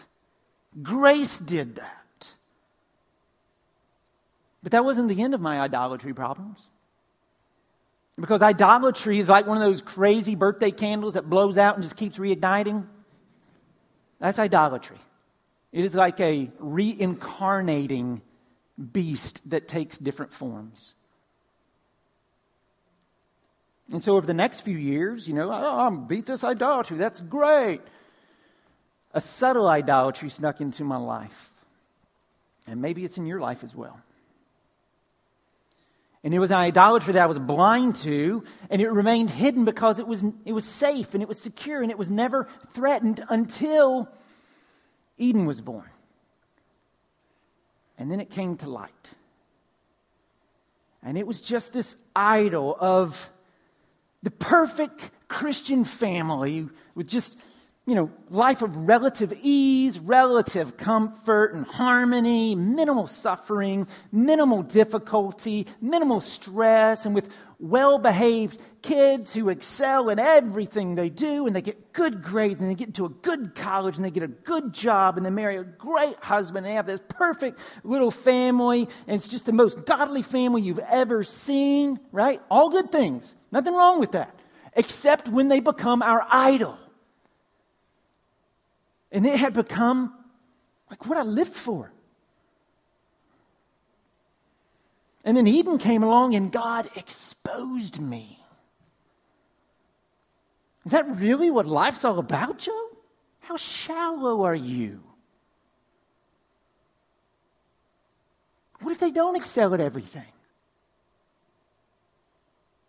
Grace 0.81 1.37
did 1.37 1.75
that. 1.75 1.98
But 4.61 4.73
that 4.73 4.83
wasn't 4.83 5.09
the 5.09 5.21
end 5.21 5.33
of 5.33 5.41
my 5.41 5.59
idolatry 5.59 6.13
problems. 6.13 6.67
Because 8.19 8.41
idolatry 8.41 9.19
is 9.19 9.29
like 9.29 9.47
one 9.47 9.57
of 9.57 9.63
those 9.63 9.81
crazy 9.81 10.35
birthday 10.35 10.71
candles 10.71 11.13
that 11.13 11.29
blows 11.29 11.57
out 11.57 11.75
and 11.75 11.83
just 11.83 11.95
keeps 11.95 12.17
reigniting. 12.17 12.85
That's 14.19 14.39
idolatry. 14.39 14.97
It 15.71 15.85
is 15.85 15.95
like 15.95 16.19
a 16.19 16.51
reincarnating 16.59 18.21
beast 18.91 19.41
that 19.49 19.67
takes 19.67 19.97
different 19.97 20.33
forms. 20.33 20.93
And 23.91 24.03
so, 24.03 24.17
over 24.17 24.27
the 24.27 24.33
next 24.33 24.61
few 24.61 24.77
years, 24.77 25.27
you 25.27 25.33
know, 25.33 25.51
oh, 25.51 25.79
I'm 25.87 26.05
beat 26.05 26.25
this 26.25 26.43
idolatry. 26.43 26.97
That's 26.97 27.21
great. 27.21 27.81
A 29.13 29.21
subtle 29.21 29.67
idolatry 29.67 30.29
snuck 30.29 30.61
into 30.61 30.83
my 30.83 30.97
life. 30.97 31.49
And 32.67 32.81
maybe 32.81 33.03
it's 33.03 33.17
in 33.17 33.25
your 33.25 33.39
life 33.39 33.63
as 33.63 33.73
well. 33.75 33.99
And 36.23 36.33
it 36.33 36.39
was 36.39 36.51
an 36.51 36.57
idolatry 36.57 37.13
that 37.13 37.23
I 37.23 37.27
was 37.27 37.39
blind 37.39 37.95
to, 37.97 38.43
and 38.69 38.81
it 38.81 38.89
remained 38.91 39.29
hidden 39.29 39.63
because 39.63 39.99
it 39.99 40.07
was, 40.07 40.23
it 40.43 40.51
was 40.51 40.65
safe 40.65 41.13
and 41.13 41.23
it 41.23 41.29
was 41.29 41.39
secure 41.39 41.81
and 41.81 41.91
it 41.91 41.97
was 41.97 42.11
never 42.11 42.47
threatened 42.71 43.23
until 43.29 44.09
Eden 45.17 45.45
was 45.45 45.61
born. 45.61 45.89
And 47.97 48.11
then 48.11 48.19
it 48.19 48.29
came 48.29 48.57
to 48.57 48.69
light. 48.69 49.13
And 51.01 51.17
it 51.17 51.25
was 51.25 51.39
just 51.39 51.71
this 51.71 51.95
idol 52.15 52.75
of 52.79 53.29
the 54.21 54.31
perfect 54.31 55.11
Christian 55.29 55.85
family 55.85 56.67
with 56.95 57.07
just 57.07 57.37
you 57.89 57.95
know, 57.95 58.11
life 58.29 58.61
of 58.61 58.77
relative 58.77 59.33
ease, 59.41 59.97
relative 59.97 60.77
comfort 60.77 61.55
and 61.55 61.65
harmony, 61.65 62.53
minimal 62.53 63.07
suffering, 63.07 63.87
minimal 64.11 64.61
difficulty, 64.61 65.65
minimal 65.81 66.21
stress, 66.21 67.07
and 67.07 67.15
with 67.15 67.27
well 67.57 67.97
behaved 67.97 68.61
kids 68.83 69.33
who 69.33 69.49
excel 69.49 70.09
in 70.09 70.19
everything 70.19 70.93
they 70.93 71.09
do, 71.09 71.47
and 71.47 71.55
they 71.55 71.63
get 71.63 71.91
good 71.91 72.21
grades, 72.21 72.61
and 72.61 72.69
they 72.69 72.75
get 72.75 72.89
into 72.89 73.05
a 73.07 73.09
good 73.09 73.55
college, 73.55 73.95
and 73.95 74.05
they 74.05 74.11
get 74.11 74.21
a 74.21 74.27
good 74.27 74.71
job, 74.71 75.17
and 75.17 75.25
they 75.25 75.31
marry 75.31 75.57
a 75.57 75.63
great 75.63 76.15
husband, 76.17 76.67
and 76.67 76.71
they 76.71 76.75
have 76.75 76.85
this 76.85 77.01
perfect 77.09 77.59
little 77.83 78.11
family, 78.11 78.87
and 79.07 79.15
it's 79.15 79.27
just 79.27 79.47
the 79.47 79.51
most 79.51 79.83
godly 79.87 80.21
family 80.21 80.61
you've 80.61 80.77
ever 80.77 81.23
seen, 81.23 81.99
right? 82.11 82.39
All 82.51 82.69
good 82.69 82.91
things. 82.91 83.35
Nothing 83.51 83.73
wrong 83.73 83.99
with 83.99 84.11
that. 84.11 84.39
Except 84.75 85.27
when 85.27 85.47
they 85.47 85.59
become 85.59 86.03
our 86.03 86.23
idol 86.29 86.77
and 89.11 89.25
it 89.25 89.39
had 89.39 89.53
become 89.53 90.13
like 90.89 91.05
what 91.05 91.17
I 91.17 91.23
lived 91.23 91.53
for. 91.53 91.91
And 95.23 95.35
then 95.35 95.47
Eden 95.47 95.77
came 95.77 96.03
along 96.03 96.35
and 96.35 96.51
God 96.51 96.89
exposed 96.95 97.99
me. 97.99 98.39
Is 100.85 100.91
that 100.91 101.17
really 101.17 101.51
what 101.51 101.67
life's 101.67 102.05
all 102.05 102.19
about, 102.19 102.59
Joe? 102.59 102.89
How 103.41 103.57
shallow 103.57 104.43
are 104.43 104.55
you? 104.55 105.03
What 108.81 108.91
if 108.91 108.99
they 108.99 109.11
don't 109.11 109.35
excel 109.35 109.73
at 109.73 109.81
everything? 109.81 110.31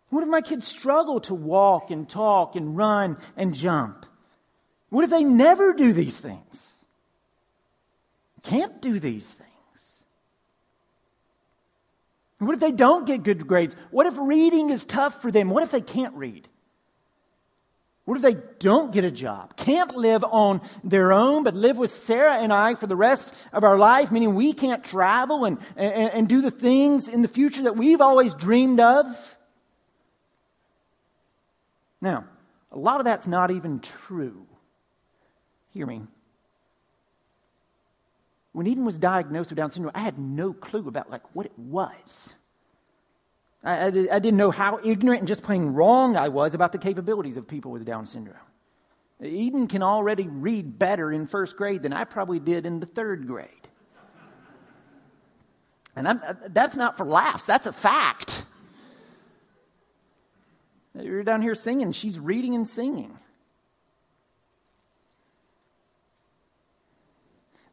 What 0.09 0.23
if 0.23 0.29
my 0.29 0.41
kids 0.41 0.67
struggle 0.67 1.19
to 1.21 1.33
walk 1.33 1.91
and 1.91 2.07
talk 2.07 2.55
and 2.55 2.75
run 2.75 3.17
and 3.35 3.53
jump? 3.53 4.05
What 4.91 5.05
if 5.05 5.09
they 5.09 5.23
never 5.23 5.73
do 5.73 5.93
these 5.93 6.19
things? 6.19 6.83
Can't 8.43 8.81
do 8.81 8.99
these 8.99 9.33
things. 9.33 10.03
What 12.39 12.53
if 12.53 12.59
they 12.59 12.71
don't 12.71 13.07
get 13.07 13.23
good 13.23 13.47
grades? 13.47 13.75
What 13.89 14.05
if 14.05 14.15
reading 14.17 14.69
is 14.69 14.83
tough 14.83 15.21
for 15.21 15.31
them? 15.31 15.49
What 15.49 15.63
if 15.63 15.71
they 15.71 15.79
can't 15.79 16.13
read? 16.15 16.47
What 18.03 18.15
if 18.17 18.23
they 18.23 18.35
don't 18.59 18.91
get 18.91 19.05
a 19.05 19.11
job? 19.11 19.55
Can't 19.55 19.95
live 19.95 20.25
on 20.25 20.59
their 20.83 21.13
own, 21.13 21.43
but 21.43 21.55
live 21.55 21.77
with 21.77 21.91
Sarah 21.91 22.39
and 22.39 22.51
I 22.51 22.75
for 22.75 22.87
the 22.87 22.95
rest 22.95 23.33
of 23.53 23.63
our 23.63 23.77
life, 23.77 24.11
meaning 24.11 24.35
we 24.35 24.51
can't 24.51 24.83
travel 24.83 25.45
and, 25.45 25.57
and, 25.77 26.11
and 26.11 26.27
do 26.27 26.41
the 26.41 26.51
things 26.51 27.07
in 27.07 27.21
the 27.21 27.29
future 27.29 27.63
that 27.63 27.77
we've 27.77 28.01
always 28.01 28.33
dreamed 28.33 28.81
of? 28.81 29.05
Now, 32.01 32.25
a 32.71 32.77
lot 32.77 32.99
of 32.99 33.05
that's 33.05 33.27
not 33.27 33.51
even 33.51 33.79
true. 33.79 34.47
Hear 35.73 35.85
me. 35.85 36.01
When 38.53 38.67
Eden 38.67 38.83
was 38.83 38.97
diagnosed 38.97 39.51
with 39.51 39.57
Down 39.57 39.71
syndrome, 39.71 39.93
I 39.95 40.01
had 40.01 40.19
no 40.19 40.53
clue 40.53 40.87
about 40.87 41.09
like 41.09 41.23
what 41.33 41.45
it 41.45 41.57
was. 41.57 42.33
I, 43.63 43.85
I, 43.85 43.87
I 43.87 44.19
didn't 44.19 44.37
know 44.37 44.51
how 44.51 44.79
ignorant 44.83 45.19
and 45.19 45.27
just 45.27 45.43
plain 45.43 45.67
wrong 45.67 46.17
I 46.17 46.29
was 46.29 46.53
about 46.53 46.71
the 46.71 46.77
capabilities 46.77 47.37
of 47.37 47.47
people 47.47 47.71
with 47.71 47.85
Down 47.85 48.05
syndrome. 48.05 48.37
Eden 49.23 49.67
can 49.67 49.83
already 49.83 50.27
read 50.27 50.79
better 50.79 51.11
in 51.11 51.27
first 51.27 51.55
grade 51.55 51.83
than 51.83 51.93
I 51.93 52.03
probably 52.05 52.39
did 52.39 52.65
in 52.65 52.79
the 52.79 52.87
third 52.87 53.27
grade. 53.27 53.47
And 55.95 56.07
I'm, 56.07 56.21
uh, 56.25 56.33
that's 56.47 56.75
not 56.75 56.97
for 56.97 57.05
laughs, 57.05 57.45
that's 57.45 57.67
a 57.67 57.73
fact. 57.73 58.45
You're 60.99 61.23
down 61.23 61.41
here 61.41 61.55
singing, 61.55 61.91
she's 61.91 62.19
reading 62.19 62.55
and 62.55 62.67
singing. 62.67 63.17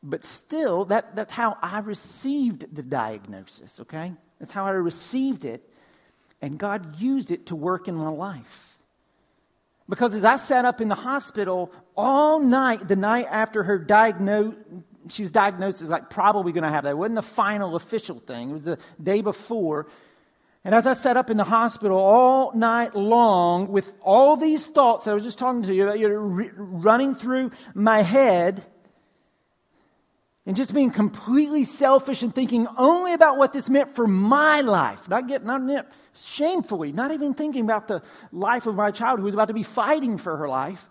But 0.09 0.25
still, 0.25 0.87
that, 0.87 1.15
that's 1.15 1.35
how 1.35 1.59
I 1.61 1.81
received 1.81 2.75
the 2.75 2.83
diagnosis, 2.83 3.79
okay? 3.81 4.15
That's 4.39 4.53
how 4.53 4.65
I 4.65 4.71
received 4.71 5.45
it. 5.45 5.63
And 6.41 6.59
God 6.59 6.99
used 6.99 7.31
it 7.31 7.47
to 7.47 7.57
work 7.57 7.89
in 7.89 7.95
my 7.95 8.09
life. 8.09 8.79
Because 9.89 10.15
as 10.15 10.25
I 10.25 10.37
sat 10.37 10.65
up 10.65 10.81
in 10.81 10.89
the 10.89 10.95
hospital 10.95 11.73
all 11.95 12.41
night, 12.41 12.89
the 12.89 12.97
night 12.97 13.27
after 13.31 13.63
her 13.65 13.79
diagnosis, 13.79 14.59
she 15.11 15.23
was 15.23 15.31
diagnosed 15.31 15.83
as 15.83 15.91
like 15.91 16.11
probably 16.11 16.53
going 16.53 16.65
to 16.65 16.71
have 16.71 16.85
that. 16.85 16.91
It 16.91 16.99
wasn't 16.99 17.17
the 17.17 17.23
final 17.23 17.77
official 17.77 18.19
thing, 18.19 18.51
it 18.51 18.53
was 18.53 18.63
the 18.63 18.79
day 19.03 19.21
before. 19.21 19.89
And 20.65 20.75
as 20.75 20.87
I 20.87 20.93
sat 20.93 21.17
up 21.17 21.31
in 21.31 21.37
the 21.37 21.45
hospital 21.45 21.99
all 21.99 22.53
night 22.55 22.95
long 22.95 23.69
with 23.69 23.95
all 24.03 24.37
these 24.37 24.67
thoughts 24.67 25.07
I 25.07 25.15
was 25.15 25.25
just 25.25 25.39
talking 25.39 25.63
to 25.63 25.75
you 25.75 25.89
about, 25.89 26.51
running 26.57 27.15
through 27.15 27.53
my 27.75 28.03
head, 28.03 28.65
and 30.49 30.57
just 30.57 30.73
being 30.73 30.91
completely 30.91 31.63
selfish 31.63 32.23
and 32.23 32.35
thinking 32.35 32.67
only 32.79 33.13
about 33.13 33.37
what 33.37 33.53
this 33.53 33.69
meant 33.69 33.95
for 33.95 34.07
my 34.07 34.63
life, 34.63 35.07
not 35.07 35.29
getting, 35.29 35.47
not 35.47 35.87
shamefully, 36.17 36.91
not 36.91 37.11
even 37.13 37.35
thinking 37.35 37.65
about 37.65 37.87
the 37.87 38.01
life 38.33 38.67
of 38.67 38.75
my 38.75 38.91
child 38.91 39.19
who 39.19 39.27
was 39.27 39.35
about 39.35 39.49
to 39.49 39.55
be 39.55 39.63
fighting 39.63 40.17
for 40.17 40.39
her 40.39 40.49
life. 40.49 40.89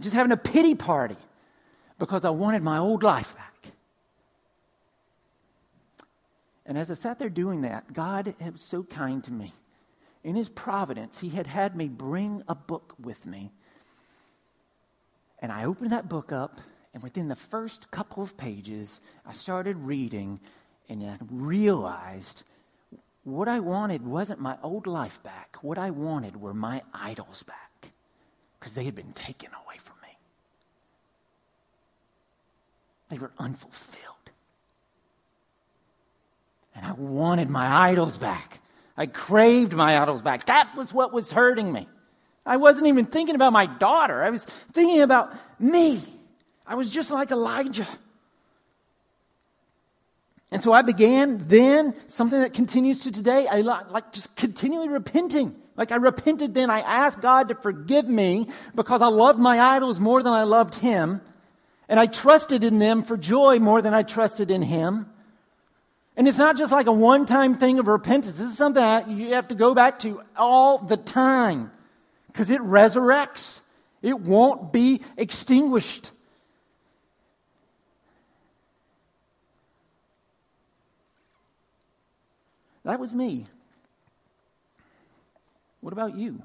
Just 0.00 0.14
having 0.14 0.32
a 0.32 0.38
pity 0.38 0.74
party 0.74 1.18
because 1.98 2.24
I 2.24 2.30
wanted 2.30 2.62
my 2.62 2.78
old 2.78 3.02
life 3.02 3.36
back. 3.36 3.72
And 6.64 6.78
as 6.78 6.90
I 6.90 6.94
sat 6.94 7.18
there 7.18 7.28
doing 7.28 7.60
that, 7.60 7.92
God 7.92 8.34
was 8.40 8.62
so 8.62 8.84
kind 8.84 9.22
to 9.24 9.30
me. 9.30 9.52
In 10.24 10.34
His 10.34 10.48
providence, 10.48 11.20
He 11.20 11.28
had 11.28 11.46
had 11.46 11.76
me 11.76 11.88
bring 11.88 12.42
a 12.48 12.54
book 12.54 12.94
with 12.98 13.26
me. 13.26 13.52
And 15.40 15.52
I 15.52 15.66
opened 15.66 15.92
that 15.92 16.08
book 16.08 16.32
up 16.32 16.58
and 16.94 17.02
within 17.02 17.28
the 17.28 17.36
first 17.36 17.90
couple 17.90 18.22
of 18.22 18.36
pages, 18.36 19.00
I 19.26 19.32
started 19.32 19.76
reading 19.78 20.40
and 20.88 21.02
I 21.02 21.16
realized 21.30 22.42
what 23.24 23.48
I 23.48 23.60
wanted 23.60 24.04
wasn't 24.04 24.40
my 24.40 24.56
old 24.62 24.86
life 24.86 25.22
back. 25.22 25.56
What 25.62 25.78
I 25.78 25.90
wanted 25.90 26.36
were 26.36 26.52
my 26.52 26.82
idols 26.92 27.42
back 27.44 27.92
because 28.58 28.74
they 28.74 28.84
had 28.84 28.94
been 28.94 29.12
taken 29.12 29.50
away 29.64 29.76
from 29.78 29.96
me. 30.02 30.16
They 33.08 33.18
were 33.18 33.32
unfulfilled. 33.38 34.02
And 36.74 36.84
I 36.84 36.92
wanted 36.92 37.48
my 37.48 37.90
idols 37.90 38.18
back. 38.18 38.60
I 38.96 39.06
craved 39.06 39.72
my 39.72 39.98
idols 39.98 40.20
back. 40.20 40.46
That 40.46 40.74
was 40.76 40.92
what 40.92 41.12
was 41.12 41.32
hurting 41.32 41.72
me. 41.72 41.88
I 42.44 42.56
wasn't 42.56 42.88
even 42.88 43.06
thinking 43.06 43.34
about 43.34 43.52
my 43.52 43.66
daughter, 43.66 44.22
I 44.22 44.30
was 44.30 44.44
thinking 44.44 45.00
about 45.00 45.32
me. 45.60 46.02
I 46.66 46.74
was 46.74 46.90
just 46.90 47.10
like 47.10 47.30
Elijah. 47.30 47.88
And 50.52 50.62
so 50.62 50.72
I 50.72 50.82
began 50.82 51.42
then 51.48 51.94
something 52.08 52.38
that 52.40 52.52
continues 52.52 53.00
to 53.00 53.10
today. 53.10 53.46
I 53.46 53.62
like 53.62 54.12
just 54.12 54.36
continually 54.36 54.88
repenting. 54.88 55.56
Like 55.76 55.92
I 55.92 55.96
repented 55.96 56.52
then. 56.52 56.68
I 56.68 56.80
asked 56.80 57.20
God 57.20 57.48
to 57.48 57.54
forgive 57.54 58.06
me 58.06 58.48
because 58.74 59.00
I 59.00 59.06
loved 59.08 59.38
my 59.38 59.58
idols 59.58 59.98
more 59.98 60.22
than 60.22 60.34
I 60.34 60.42
loved 60.42 60.74
Him. 60.74 61.22
And 61.88 61.98
I 61.98 62.06
trusted 62.06 62.64
in 62.64 62.78
them 62.78 63.02
for 63.02 63.16
joy 63.16 63.58
more 63.60 63.80
than 63.80 63.94
I 63.94 64.02
trusted 64.02 64.50
in 64.50 64.60
Him. 64.60 65.06
And 66.16 66.28
it's 66.28 66.38
not 66.38 66.58
just 66.58 66.70
like 66.70 66.86
a 66.86 66.92
one 66.92 67.24
time 67.24 67.56
thing 67.56 67.78
of 67.78 67.88
repentance. 67.88 68.36
This 68.36 68.50
is 68.50 68.56
something 68.56 68.82
that 68.82 69.08
you 69.08 69.34
have 69.34 69.48
to 69.48 69.54
go 69.54 69.74
back 69.74 70.00
to 70.00 70.22
all 70.36 70.78
the 70.78 70.98
time 70.98 71.70
because 72.26 72.50
it 72.50 72.60
resurrects, 72.60 73.62
it 74.02 74.20
won't 74.20 74.72
be 74.72 75.00
extinguished. 75.16 76.10
That 82.84 82.98
was 82.98 83.14
me. 83.14 83.44
What 85.80 85.92
about 85.92 86.16
you? 86.16 86.42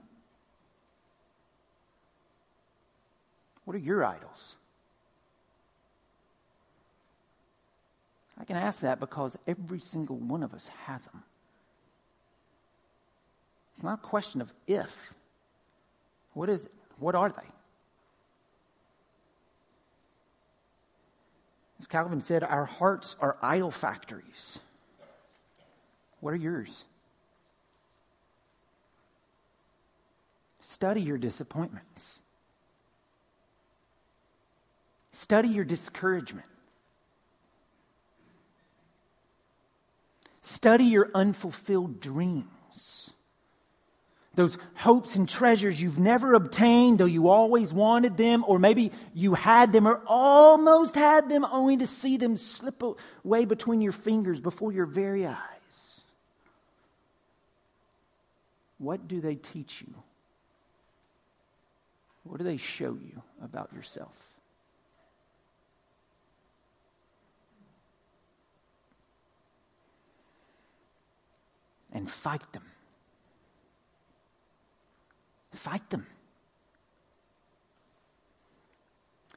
What 3.66 3.76
are 3.76 3.80
your 3.80 4.06
idols? 4.06 4.56
I 8.40 8.46
can 8.46 8.56
ask 8.56 8.82
that 8.82 9.00
because 9.00 9.38
every 9.48 9.80
single 9.80 10.18
one 10.18 10.44
of 10.44 10.54
us 10.54 10.70
has 10.86 11.06
them. 11.06 11.24
It's 13.76 13.84
not 13.84 14.00
a 14.00 14.08
question 14.08 14.42
of 14.42 14.54
if. 14.68 15.14
What 16.34 16.50
is 16.50 16.66
it? 16.66 16.72
What 17.00 17.14
are 17.16 17.30
they? 17.30 17.48
As 21.80 21.86
Calvin 21.86 22.22
said, 22.22 22.44
our 22.44 22.66
hearts 22.66 23.16
are 23.20 23.38
idol 23.42 23.70
factories. 23.70 24.60
What 26.28 26.34
are 26.34 26.36
yours? 26.36 26.84
Study 30.60 31.00
your 31.00 31.18
disappointments. 31.18 32.20
Study 35.14 35.48
your 35.48 35.64
discouragement. 35.64 36.50
Study 40.42 40.84
your 40.84 41.12
unfulfilled 41.16 42.02
dreams. 42.02 43.12
Those 44.36 44.58
hopes 44.76 45.16
and 45.16 45.30
treasures 45.30 45.82
you've 45.82 45.98
never 45.98 46.34
obtained, 46.34 46.98
though 46.98 47.06
you 47.06 47.30
always 47.30 47.74
wanted 47.74 48.18
them, 48.18 48.44
or 48.46 48.60
maybe 48.60 48.92
you 49.14 49.34
had 49.34 49.72
them 49.72 49.88
or 49.88 50.02
almost 50.06 50.96
had 50.96 51.30
them, 51.30 51.46
only 51.46 51.78
to 51.78 51.88
see 51.88 52.18
them 52.18 52.36
slip 52.36 52.84
away 53.24 53.46
between 53.46 53.80
your 53.80 53.94
fingers 53.94 54.42
before 54.42 54.74
your 54.74 54.88
very 54.88 55.26
eyes. 55.26 55.57
What 58.78 59.08
do 59.08 59.22
they 59.22 59.36
teach 59.36 59.82
you? 59.82 59.94
What 62.24 62.38
do 62.38 62.44
they 62.44 62.58
show 62.58 62.98
you 63.02 63.22
about 63.42 63.72
yourself? 63.74 64.16
And 71.94 72.10
fight 72.10 72.44
them. 72.52 72.66
Fight 75.54 75.90
them. 75.90 76.06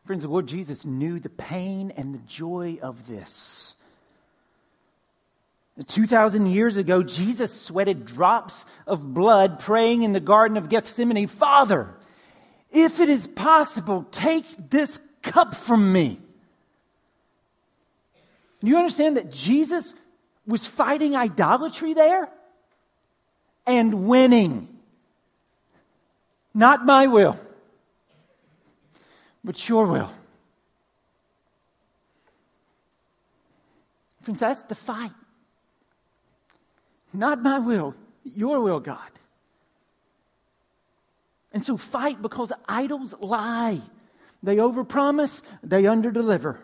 Friends, 0.04 0.22
the 0.22 0.28
Lord 0.28 0.48
Jesus 0.48 0.84
knew 0.84 1.20
the 1.20 1.30
pain 1.30 1.92
and 1.96 2.12
the 2.12 2.18
joy 2.18 2.78
of 2.82 3.06
this. 3.06 3.74
2,000 5.84 6.46
years 6.46 6.76
ago, 6.76 7.02
Jesus 7.02 7.58
sweated 7.58 8.04
drops 8.04 8.66
of 8.86 9.14
blood 9.14 9.60
praying 9.60 10.02
in 10.02 10.12
the 10.12 10.20
Garden 10.20 10.56
of 10.56 10.68
Gethsemane 10.68 11.26
Father, 11.26 11.94
if 12.70 13.00
it 13.00 13.08
is 13.08 13.26
possible, 13.26 14.06
take 14.10 14.44
this 14.70 15.00
cup 15.22 15.54
from 15.54 15.92
me. 15.92 16.20
Do 18.60 18.68
you 18.68 18.76
understand 18.76 19.16
that 19.16 19.32
Jesus 19.32 19.94
was 20.46 20.66
fighting 20.66 21.16
idolatry 21.16 21.94
there 21.94 22.30
and 23.66 24.06
winning? 24.06 24.68
Not 26.52 26.84
my 26.84 27.06
will, 27.06 27.38
but 29.42 29.68
your 29.68 29.86
will. 29.86 30.12
Friends, 34.22 34.40
that's 34.40 34.62
the 34.62 34.74
fight. 34.74 35.12
Not 37.12 37.42
my 37.42 37.58
will, 37.58 37.94
your 38.24 38.60
will, 38.60 38.80
God. 38.80 39.10
And 41.52 41.62
so 41.62 41.76
fight 41.76 42.22
because 42.22 42.52
idols 42.68 43.14
lie. 43.20 43.80
They 44.42 44.56
overpromise, 44.56 45.42
they 45.62 45.82
underdeliver. 45.84 46.58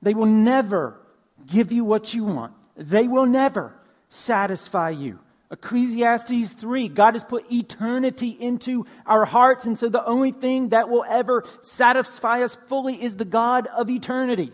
They 0.00 0.14
will 0.14 0.26
never 0.26 1.00
give 1.46 1.70
you 1.70 1.84
what 1.84 2.14
you 2.14 2.24
want. 2.24 2.54
They 2.76 3.06
will 3.06 3.26
never 3.26 3.74
satisfy 4.08 4.90
you. 4.90 5.18
Ecclesiastes 5.50 6.54
3 6.54 6.88
God 6.88 7.14
has 7.14 7.24
put 7.24 7.52
eternity 7.52 8.30
into 8.30 8.86
our 9.06 9.26
hearts, 9.26 9.66
and 9.66 9.78
so 9.78 9.90
the 9.90 10.04
only 10.06 10.32
thing 10.32 10.70
that 10.70 10.88
will 10.88 11.04
ever 11.06 11.44
satisfy 11.60 12.42
us 12.42 12.56
fully 12.66 13.00
is 13.00 13.16
the 13.16 13.26
God 13.26 13.66
of 13.66 13.90
eternity. 13.90 14.50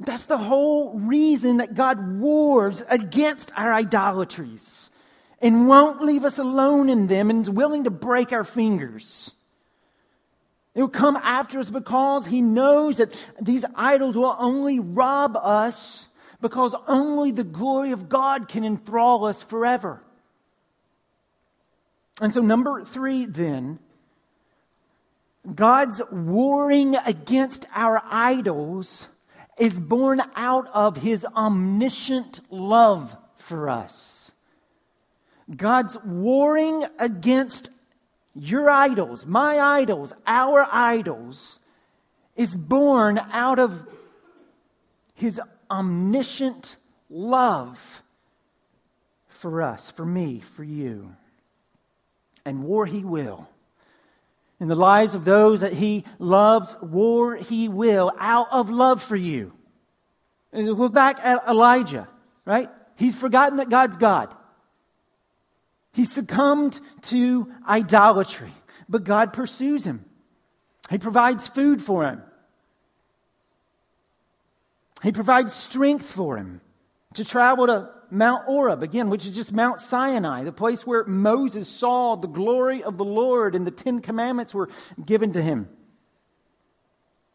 That's 0.00 0.24
the 0.24 0.38
whole 0.38 0.98
reason 0.98 1.58
that 1.58 1.74
God 1.74 2.18
wars 2.18 2.82
against 2.88 3.52
our 3.54 3.72
idolatries 3.72 4.88
and 5.42 5.68
won't 5.68 6.02
leave 6.02 6.24
us 6.24 6.38
alone 6.38 6.88
in 6.88 7.06
them 7.06 7.28
and 7.28 7.42
is 7.42 7.50
willing 7.50 7.84
to 7.84 7.90
break 7.90 8.32
our 8.32 8.44
fingers. 8.44 9.32
He'll 10.74 10.88
come 10.88 11.16
after 11.16 11.58
us 11.58 11.70
because 11.70 12.26
he 12.26 12.40
knows 12.40 12.96
that 12.96 13.26
these 13.40 13.66
idols 13.74 14.16
will 14.16 14.36
only 14.38 14.78
rob 14.78 15.36
us 15.36 16.08
because 16.40 16.74
only 16.86 17.30
the 17.30 17.44
glory 17.44 17.92
of 17.92 18.08
God 18.08 18.48
can 18.48 18.64
enthrall 18.64 19.26
us 19.26 19.42
forever. 19.42 20.02
And 22.22 22.32
so, 22.32 22.40
number 22.40 22.84
three, 22.84 23.26
then, 23.26 23.78
God's 25.54 26.00
warring 26.10 26.96
against 26.96 27.66
our 27.74 28.02
idols 28.04 29.08
is 29.60 29.78
born 29.78 30.22
out 30.34 30.66
of 30.72 30.96
his 30.96 31.24
omniscient 31.36 32.40
love 32.50 33.16
for 33.36 33.68
us. 33.68 34.32
God's 35.54 35.98
warring 36.04 36.84
against 36.98 37.70
your 38.34 38.70
idols, 38.70 39.26
my 39.26 39.60
idols, 39.60 40.14
our 40.26 40.66
idols, 40.70 41.58
is 42.36 42.56
born 42.56 43.18
out 43.32 43.58
of 43.58 43.86
his 45.14 45.38
omniscient 45.70 46.76
love 47.10 48.02
for 49.28 49.60
us, 49.60 49.90
for 49.90 50.06
me, 50.06 50.40
for 50.40 50.64
you. 50.64 51.14
And 52.46 52.64
war 52.64 52.86
he 52.86 53.04
will 53.04 53.46
in 54.60 54.68
the 54.68 54.76
lives 54.76 55.14
of 55.14 55.24
those 55.24 55.60
that 55.60 55.72
he 55.72 56.04
loves, 56.18 56.76
war 56.82 57.34
he 57.34 57.68
will 57.68 58.12
out 58.18 58.48
of 58.52 58.68
love 58.70 59.02
for 59.02 59.16
you. 59.16 59.52
Look 60.52 60.92
back 60.92 61.18
at 61.24 61.48
Elijah, 61.48 62.08
right? 62.44 62.68
He's 62.96 63.16
forgotten 63.16 63.56
that 63.56 63.70
God's 63.70 63.96
God. 63.96 64.34
He 65.92 66.04
succumbed 66.04 66.78
to 67.02 67.50
idolatry, 67.66 68.52
but 68.88 69.04
God 69.04 69.32
pursues 69.32 69.84
him. 69.84 70.04
He 70.90 70.98
provides 70.98 71.48
food 71.48 71.80
for 71.80 72.04
him. 72.04 72.22
He 75.02 75.12
provides 75.12 75.54
strength 75.54 76.04
for 76.04 76.36
him 76.36 76.60
to 77.14 77.24
travel 77.24 77.66
to 77.66 77.88
Mount 78.10 78.44
Horeb, 78.44 78.82
again, 78.82 79.10
which 79.10 79.26
is 79.26 79.34
just 79.34 79.52
Mount 79.52 79.80
Sinai, 79.80 80.44
the 80.44 80.52
place 80.52 80.86
where 80.86 81.04
Moses 81.04 81.68
saw 81.68 82.16
the 82.16 82.28
glory 82.28 82.82
of 82.82 82.96
the 82.96 83.04
Lord 83.04 83.54
and 83.54 83.66
the 83.66 83.70
Ten 83.70 84.00
Commandments 84.00 84.54
were 84.54 84.68
given 85.04 85.32
to 85.32 85.42
him. 85.42 85.68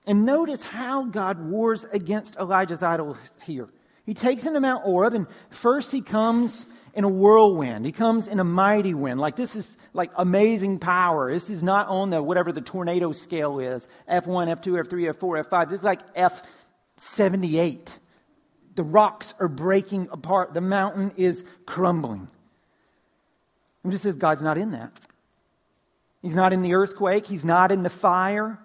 And 0.08 0.26
notice 0.26 0.64
how 0.64 1.06
God 1.06 1.40
wars 1.50 1.86
against 1.92 2.36
Elijah's 2.38 2.84
idol 2.84 3.18
here. 3.46 3.70
He 4.06 4.14
takes 4.14 4.44
him 4.44 4.54
to 4.54 4.60
Mount 4.60 4.84
Horeb, 4.84 5.16
and 5.16 5.28
first 5.50 5.92
he 5.92 6.02
comes 6.02 6.68
in 6.94 7.04
a 7.04 7.10
whirlwind. 7.10 7.86
He 7.86 7.92
comes 7.92 8.28
in 8.28 8.40
a 8.40 8.44
mighty 8.44 8.94
wind. 8.94 9.20
Like 9.20 9.36
this 9.36 9.56
is 9.56 9.78
like 9.94 10.12
amazing 10.16 10.80
power. 10.80 11.32
This 11.32 11.50
is 11.50 11.64
not 11.64 11.88
on 11.88 12.12
the 12.12 12.22
whatever 12.22 12.52
the 12.52 12.62
tornado 12.62 13.12
scale 13.12 13.60
is 13.60 13.88
F1, 14.10 14.48
F2, 14.60 14.88
F3, 14.88 15.14
F4, 15.14 15.46
F5. 15.46 15.70
This 15.70 15.80
is 15.80 15.84
like 15.84 16.16
F78. 16.16 17.98
The 18.76 18.84
rocks 18.84 19.34
are 19.40 19.48
breaking 19.48 20.10
apart. 20.12 20.54
The 20.54 20.62
mountain 20.62 21.14
is 21.18 21.46
crumbling. 21.66 22.28
And 23.84 23.92
just 23.92 24.04
says 24.04 24.18
God's 24.18 24.42
not 24.42 24.58
in 24.58 24.72
that. 24.72 24.92
He's 26.22 26.36
not 26.36 26.54
in 26.54 26.62
the 26.62 26.74
earthquake. 26.74 27.26
He's 27.26 27.46
not 27.46 27.72
in 27.72 27.84
the 27.84 27.90
fire. 27.90 28.60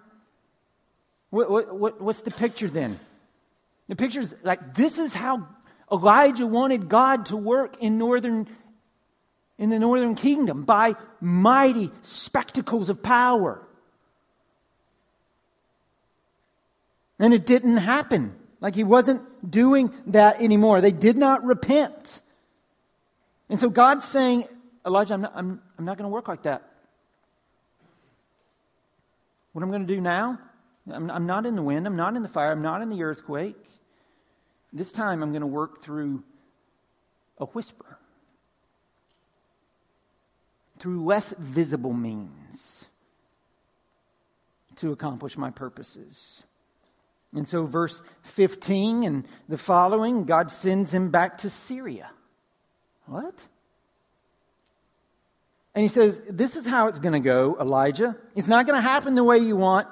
What, 1.29 1.49
what, 1.49 1.75
what, 1.75 2.01
what's 2.01 2.21
the 2.21 2.31
picture 2.31 2.67
then? 2.67 2.99
The 3.87 3.95
picture 3.95 4.19
is 4.19 4.35
like 4.43 4.75
this 4.75 4.97
is 4.97 5.13
how 5.13 5.47
Elijah 5.91 6.47
wanted 6.47 6.89
God 6.89 7.27
to 7.27 7.37
work 7.37 7.77
in 7.81 7.97
northern 7.97 8.47
in 9.57 9.69
the 9.69 9.77
northern 9.77 10.15
kingdom 10.15 10.63
by 10.63 10.95
mighty 11.19 11.91
spectacles 12.01 12.89
of 12.89 13.03
power. 13.03 13.61
And 17.19 17.31
it 17.31 17.45
didn't 17.45 17.77
happen. 17.77 18.35
Like 18.61 18.75
he 18.75 18.83
wasn't 18.83 19.49
doing 19.49 19.91
that 20.07 20.39
anymore. 20.39 20.81
They 20.81 20.91
did 20.91 21.17
not 21.17 21.43
repent. 21.43 22.21
And 23.49 23.59
so 23.59 23.69
God's 23.69 24.07
saying, 24.07 24.47
Elijah, 24.85 25.15
I'm 25.15 25.21
not, 25.21 25.33
I'm, 25.35 25.61
I'm 25.77 25.85
not 25.85 25.97
going 25.97 26.05
to 26.05 26.13
work 26.13 26.27
like 26.27 26.43
that. 26.43 26.69
What 29.51 29.63
I'm 29.63 29.69
going 29.69 29.85
to 29.85 29.93
do 29.93 29.99
now, 29.99 30.39
I'm, 30.89 31.11
I'm 31.11 31.25
not 31.25 31.45
in 31.45 31.55
the 31.55 31.61
wind, 31.61 31.85
I'm 31.85 31.97
not 31.97 32.15
in 32.15 32.23
the 32.23 32.29
fire, 32.29 32.51
I'm 32.51 32.61
not 32.61 32.81
in 32.81 32.89
the 32.89 33.03
earthquake. 33.03 33.57
This 34.71 34.91
time 34.91 35.21
I'm 35.21 35.31
going 35.31 35.41
to 35.41 35.47
work 35.47 35.81
through 35.81 36.23
a 37.37 37.45
whisper, 37.45 37.97
through 40.79 41.03
less 41.03 41.33
visible 41.37 41.91
means 41.91 42.85
to 44.77 44.93
accomplish 44.93 45.37
my 45.37 45.49
purposes. 45.49 46.43
And 47.33 47.47
so, 47.47 47.65
verse 47.65 48.01
15 48.23 49.03
and 49.03 49.25
the 49.47 49.57
following, 49.57 50.25
God 50.25 50.51
sends 50.51 50.93
him 50.93 51.11
back 51.11 51.39
to 51.39 51.49
Syria. 51.49 52.11
What? 53.05 53.41
And 55.73 55.81
he 55.81 55.87
says, 55.87 56.21
This 56.29 56.57
is 56.57 56.67
how 56.67 56.87
it's 56.87 56.99
going 56.99 57.13
to 57.13 57.19
go, 57.19 57.57
Elijah. 57.59 58.17
It's 58.35 58.49
not 58.49 58.67
going 58.67 58.77
to 58.77 58.81
happen 58.81 59.15
the 59.15 59.23
way 59.23 59.37
you 59.37 59.55
want. 59.55 59.87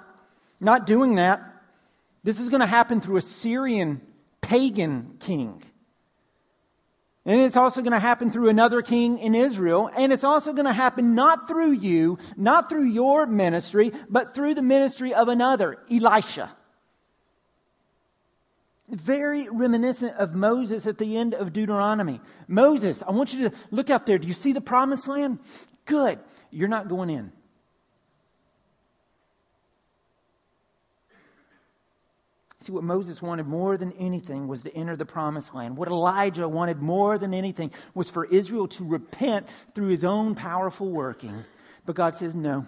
Not 0.60 0.86
doing 0.86 1.16
that. 1.16 1.42
This 2.24 2.42
is 2.42 2.50
going 2.50 2.60
to 2.60 2.68
happen 2.68 3.00
through 3.00 3.18
a 3.18 3.22
Syrian 3.22 4.02
pagan 4.42 5.16
king. 5.20 5.64
And 7.26 7.40
it's 7.40 7.56
also 7.56 7.82
going 7.82 7.94
to 7.94 8.00
happen 8.00 8.32
through 8.32 8.50
another 8.50 8.82
king 8.82 9.20
in 9.20 9.36
Israel. 9.36 9.90
And 9.96 10.12
it's 10.12 10.26
also 10.26 10.52
going 10.52 10.66
to 10.66 10.74
happen 10.74 11.16
not 11.16 11.48
through 11.48 11.72
you, 11.72 12.18
not 12.36 12.68
through 12.68 12.86
your 12.86 13.26
ministry, 13.26 13.94
but 14.10 14.36
through 14.36 14.56
the 14.56 14.62
ministry 14.62 15.14
of 15.14 15.30
another, 15.30 15.78
Elisha 15.90 16.52
very 18.90 19.48
reminiscent 19.50 20.16
of 20.18 20.34
Moses 20.36 20.88
at 20.88 20.98
the 20.98 21.18
end 21.18 21.34
of 21.34 21.54
Deuteronomy. 21.54 22.22
Moses, 22.48 23.04
I 23.08 23.12
want 23.12 23.34
you 23.34 23.50
to 23.50 23.56
look 23.72 23.90
out 23.90 24.06
there. 24.06 24.18
Do 24.18 24.28
you 24.28 24.34
see 24.34 24.52
the 24.52 24.62
promised 24.62 25.08
land? 25.08 25.40
Good. 25.86 26.20
You're 26.52 26.68
not 26.68 26.88
going 26.88 27.10
in. 27.10 27.32
See, 32.62 32.74
what 32.74 32.84
Moses 32.84 33.22
wanted 33.22 33.48
more 33.48 33.78
than 33.78 33.94
anything 33.94 34.48
was 34.48 34.64
to 34.64 34.76
enter 34.76 34.98
the 34.98 35.06
promised 35.06 35.56
land. 35.56 35.78
What 35.78 35.88
Elijah 35.88 36.48
wanted 36.48 36.82
more 36.82 37.18
than 37.18 37.34
anything 37.34 37.72
was 37.94 38.10
for 38.10 38.26
Israel 38.26 38.68
to 38.70 38.84
repent 38.84 39.48
through 39.74 39.88
his 39.88 40.04
own 40.04 40.36
powerful 40.36 40.90
working. 40.90 41.46
But 41.86 41.96
God 41.96 42.16
says, 42.16 42.36
no. 42.36 42.68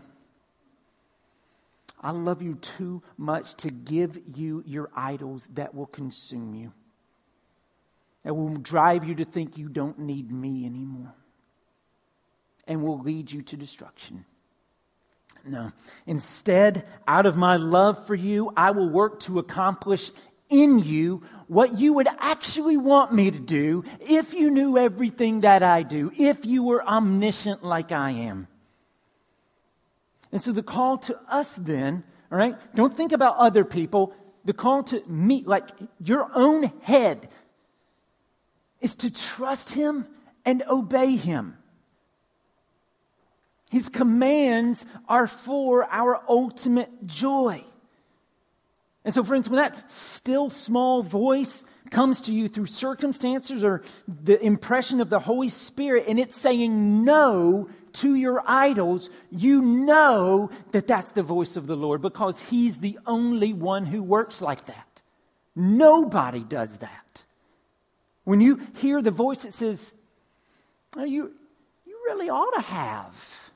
I 2.01 2.11
love 2.11 2.41
you 2.41 2.55
too 2.55 3.03
much 3.17 3.53
to 3.57 3.69
give 3.69 4.19
you 4.35 4.63
your 4.65 4.89
idols 4.95 5.47
that 5.53 5.75
will 5.75 5.85
consume 5.85 6.55
you, 6.55 6.73
that 8.23 8.35
will 8.35 8.55
drive 8.57 9.03
you 9.05 9.15
to 9.15 9.25
think 9.25 9.57
you 9.57 9.69
don't 9.69 9.99
need 9.99 10.31
me 10.31 10.65
anymore, 10.65 11.13
and 12.67 12.83
will 12.83 12.99
lead 12.99 13.31
you 13.31 13.43
to 13.43 13.57
destruction. 13.57 14.25
No. 15.45 15.71
Instead, 16.05 16.87
out 17.07 17.25
of 17.25 17.35
my 17.35 17.55
love 17.55 18.05
for 18.05 18.15
you, 18.15 18.51
I 18.55 18.71
will 18.71 18.89
work 18.89 19.19
to 19.21 19.39
accomplish 19.39 20.11
in 20.49 20.79
you 20.79 21.23
what 21.47 21.79
you 21.79 21.93
would 21.93 22.07
actually 22.19 22.77
want 22.77 23.13
me 23.13 23.31
to 23.31 23.39
do 23.39 23.83
if 23.99 24.33
you 24.33 24.51
knew 24.51 24.77
everything 24.77 25.41
that 25.41 25.63
I 25.63 25.83
do, 25.83 26.11
if 26.17 26.45
you 26.45 26.63
were 26.63 26.85
omniscient 26.85 27.63
like 27.63 27.91
I 27.91 28.11
am. 28.11 28.47
And 30.31 30.41
so 30.41 30.51
the 30.51 30.63
call 30.63 30.97
to 30.99 31.19
us 31.27 31.55
then, 31.55 32.03
all 32.31 32.37
right, 32.37 32.55
don't 32.75 32.95
think 32.95 33.11
about 33.11 33.37
other 33.37 33.65
people. 33.65 34.13
The 34.45 34.53
call 34.53 34.83
to 34.83 35.03
me, 35.07 35.43
like 35.45 35.69
your 36.03 36.29
own 36.33 36.71
head, 36.81 37.29
is 38.79 38.95
to 38.95 39.11
trust 39.11 39.71
Him 39.71 40.07
and 40.45 40.63
obey 40.67 41.15
Him. 41.15 41.57
His 43.69 43.89
commands 43.89 44.85
are 45.07 45.27
for 45.27 45.85
our 45.85 46.21
ultimate 46.27 47.05
joy. 47.05 47.63
And 49.03 49.13
so, 49.13 49.23
friends, 49.23 49.49
when 49.49 49.57
that 49.57 49.91
still 49.91 50.49
small 50.49 51.03
voice 51.03 51.65
comes 51.89 52.21
to 52.21 52.33
you 52.33 52.47
through 52.47 52.65
circumstances 52.67 53.63
or 53.63 53.83
the 54.07 54.41
impression 54.43 55.01
of 55.01 55.09
the 55.09 55.19
Holy 55.19 55.49
Spirit 55.49 56.05
and 56.07 56.19
it's 56.19 56.37
saying 56.37 57.03
no 57.03 57.69
to 57.93 58.15
your 58.15 58.43
idols, 58.45 59.09
you 59.29 59.61
know 59.61 60.49
that 60.71 60.87
that's 60.87 61.11
the 61.11 61.23
voice 61.23 61.57
of 61.57 61.67
the 61.67 61.75
Lord 61.75 62.01
because 62.01 62.39
He's 62.39 62.77
the 62.77 62.99
only 63.05 63.53
one 63.53 63.85
who 63.85 64.01
works 64.03 64.41
like 64.41 64.65
that. 64.65 65.01
Nobody 65.55 66.43
does 66.43 66.77
that. 66.77 67.23
When 68.23 68.39
you 68.39 68.59
hear 68.75 69.01
the 69.01 69.11
voice 69.11 69.43
that 69.43 69.53
says, 69.53 69.93
oh, 70.95 71.03
you, 71.03 71.31
you 71.85 71.97
really 72.07 72.29
ought 72.29 72.53
to 72.55 72.61
have 72.61 73.51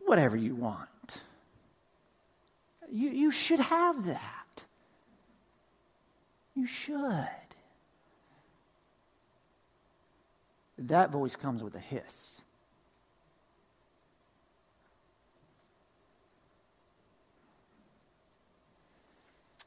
whatever 0.00 0.36
you 0.36 0.54
want. 0.54 0.88
You, 2.90 3.10
you 3.10 3.30
should 3.30 3.60
have 3.60 4.06
that. 4.06 4.64
You 6.54 6.66
should. 6.66 7.28
That 10.78 11.10
voice 11.10 11.36
comes 11.36 11.62
with 11.62 11.74
a 11.74 11.80
hiss. 11.80 12.40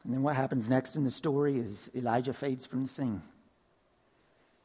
And 0.07 0.15
then 0.15 0.23
what 0.23 0.37
happens 0.37 0.69
next 0.69 0.95
in 0.95 1.03
the 1.03 1.11
story 1.11 1.59
is 1.59 1.91
Elijah 1.93 2.31
fades 2.31 2.65
from 2.65 2.83
the 2.83 2.89
scene. 2.89 3.21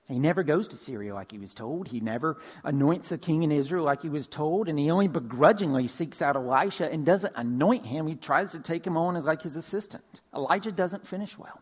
He 0.07 0.21
never 0.21 0.45
goes 0.45 0.69
to 0.69 0.77
Syria 0.77 1.15
like 1.15 1.33
he 1.33 1.39
was 1.39 1.53
told. 1.53 1.89
He 1.89 1.99
never 1.99 2.41
anoints 2.63 3.11
a 3.11 3.19
king 3.19 3.43
in 3.43 3.51
Israel 3.51 3.85
like 3.85 4.03
he 4.03 4.09
was 4.09 4.29
told. 4.29 4.69
And 4.69 4.79
he 4.79 4.89
only 4.89 5.09
begrudgingly 5.09 5.89
seeks 5.89 6.23
out 6.23 6.37
Elisha 6.37 6.89
and 6.89 7.05
doesn't 7.05 7.33
anoint 7.35 7.85
him. 7.85 8.07
He 8.07 8.15
tries 8.15 8.53
to 8.53 8.61
take 8.61 8.87
him 8.87 8.97
on 8.97 9.17
as 9.17 9.25
like 9.25 9.43
his 9.43 9.57
assistant. 9.57 10.21
Elijah 10.33 10.71
doesn't 10.71 11.09
finish 11.09 11.37
well. 11.37 11.61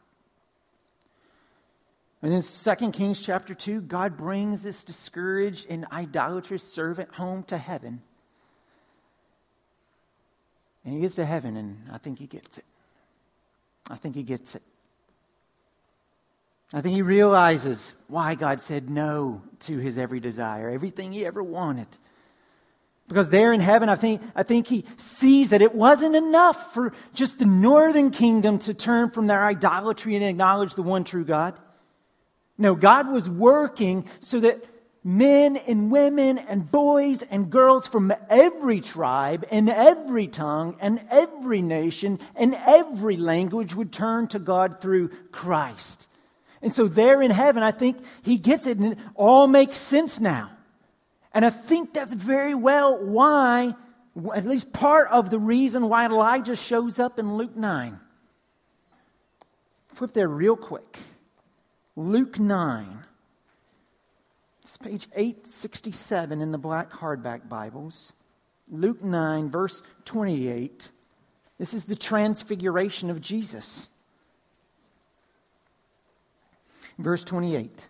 And 2.20 2.34
in 2.34 2.42
2 2.42 2.90
Kings 2.90 3.18
chapter 3.18 3.54
2, 3.54 3.80
God 3.80 4.18
brings 4.18 4.62
this 4.62 4.84
discouraged 4.84 5.66
and 5.70 5.86
idolatrous 5.90 6.62
servant 6.62 7.14
home 7.14 7.44
to 7.44 7.56
heaven. 7.56 8.02
And 10.84 10.92
he 10.92 11.00
gets 11.00 11.14
to 11.14 11.24
heaven, 11.24 11.56
and 11.56 11.88
I 11.90 11.96
think 11.96 12.18
he 12.18 12.26
gets 12.26 12.58
it. 12.58 12.64
I 13.90 13.96
think 13.96 14.14
he 14.14 14.22
gets 14.22 14.54
it. 14.54 14.62
I 16.72 16.80
think 16.80 16.94
he 16.94 17.02
realizes 17.02 17.94
why 18.06 18.36
God 18.36 18.60
said 18.60 18.88
no 18.88 19.42
to 19.60 19.78
his 19.78 19.98
every 19.98 20.20
desire, 20.20 20.70
everything 20.70 21.12
he 21.12 21.26
ever 21.26 21.42
wanted. 21.42 21.88
Because 23.08 23.28
there 23.28 23.52
in 23.52 23.58
heaven, 23.58 23.88
I 23.88 23.96
think, 23.96 24.22
I 24.36 24.44
think 24.44 24.68
he 24.68 24.84
sees 24.96 25.50
that 25.50 25.62
it 25.62 25.74
wasn't 25.74 26.14
enough 26.14 26.72
for 26.72 26.92
just 27.12 27.40
the 27.40 27.44
northern 27.44 28.12
kingdom 28.12 28.60
to 28.60 28.72
turn 28.72 29.10
from 29.10 29.26
their 29.26 29.44
idolatry 29.44 30.14
and 30.14 30.24
acknowledge 30.24 30.76
the 30.76 30.82
one 30.82 31.02
true 31.02 31.24
God. 31.24 31.58
No, 32.56 32.76
God 32.76 33.10
was 33.10 33.28
working 33.28 34.06
so 34.20 34.38
that 34.38 34.64
men 35.02 35.56
and 35.56 35.90
women 35.90 36.38
and 36.38 36.70
boys 36.70 37.22
and 37.22 37.50
girls 37.50 37.86
from 37.86 38.12
every 38.28 38.80
tribe 38.80 39.46
and 39.50 39.70
every 39.70 40.26
tongue 40.28 40.76
and 40.80 41.00
every 41.10 41.62
nation 41.62 42.18
and 42.36 42.54
every 42.66 43.16
language 43.16 43.74
would 43.74 43.92
turn 43.92 44.28
to 44.28 44.38
God 44.38 44.80
through 44.80 45.08
Christ. 45.32 46.06
And 46.62 46.72
so 46.72 46.86
there 46.86 47.22
in 47.22 47.30
heaven, 47.30 47.62
I 47.62 47.70
think 47.70 47.98
he 48.22 48.36
gets 48.36 48.66
it 48.66 48.78
and 48.78 48.92
it 48.92 48.98
all 49.14 49.46
makes 49.46 49.78
sense 49.78 50.20
now. 50.20 50.50
And 51.32 51.46
I 51.46 51.50
think 51.50 51.94
that's 51.94 52.12
very 52.12 52.54
well 52.54 52.98
why, 53.02 53.74
at 54.34 54.44
least 54.44 54.72
part 54.72 55.08
of 55.10 55.30
the 55.30 55.38
reason 55.38 55.88
why 55.88 56.04
Elijah 56.04 56.56
shows 56.56 56.98
up 56.98 57.18
in 57.18 57.36
Luke 57.36 57.56
9. 57.56 57.98
Flip 59.94 60.12
there 60.12 60.28
real 60.28 60.56
quick. 60.56 60.98
Luke 61.96 62.38
9. 62.38 63.04
It's 64.70 64.76
page 64.76 65.08
867 65.16 66.40
in 66.40 66.52
the 66.52 66.56
black 66.56 66.92
hardback 66.92 67.48
Bibles. 67.48 68.12
Luke 68.70 69.02
9, 69.02 69.50
verse 69.50 69.82
28. 70.04 70.92
This 71.58 71.74
is 71.74 71.86
the 71.86 71.96
transfiguration 71.96 73.10
of 73.10 73.20
Jesus. 73.20 73.88
Verse 77.00 77.24
28. 77.24 77.88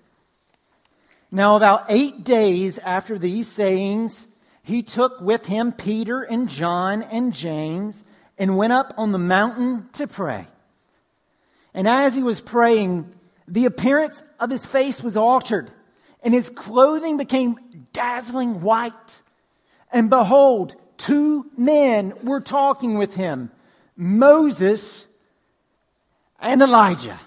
Now, 1.30 1.56
about 1.56 1.84
eight 1.90 2.24
days 2.24 2.78
after 2.78 3.18
these 3.18 3.46
sayings, 3.46 4.26
he 4.62 4.82
took 4.82 5.20
with 5.20 5.44
him 5.44 5.72
Peter 5.72 6.22
and 6.22 6.48
John 6.48 7.02
and 7.02 7.34
James 7.34 8.04
and 8.38 8.56
went 8.56 8.72
up 8.72 8.94
on 8.96 9.12
the 9.12 9.18
mountain 9.18 9.90
to 9.92 10.06
pray. 10.06 10.46
And 11.74 11.86
as 11.86 12.14
he 12.14 12.22
was 12.22 12.40
praying, 12.40 13.12
the 13.46 13.66
appearance 13.66 14.22
of 14.38 14.48
his 14.48 14.64
face 14.64 15.02
was 15.02 15.14
altered, 15.14 15.70
and 16.22 16.34
his 16.34 16.50
clothing 16.50 17.16
became 17.16 17.58
dazzling 17.92 18.60
white. 18.60 19.22
And 19.92 20.10
behold, 20.10 20.74
two 20.96 21.50
men 21.56 22.14
were 22.22 22.40
talking 22.40 22.98
with 22.98 23.14
him 23.14 23.50
Moses 23.96 25.06
and 26.38 26.62
Elijah, 26.62 27.20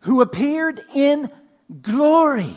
who 0.00 0.20
appeared 0.20 0.82
in 0.94 1.30
glory 1.82 2.56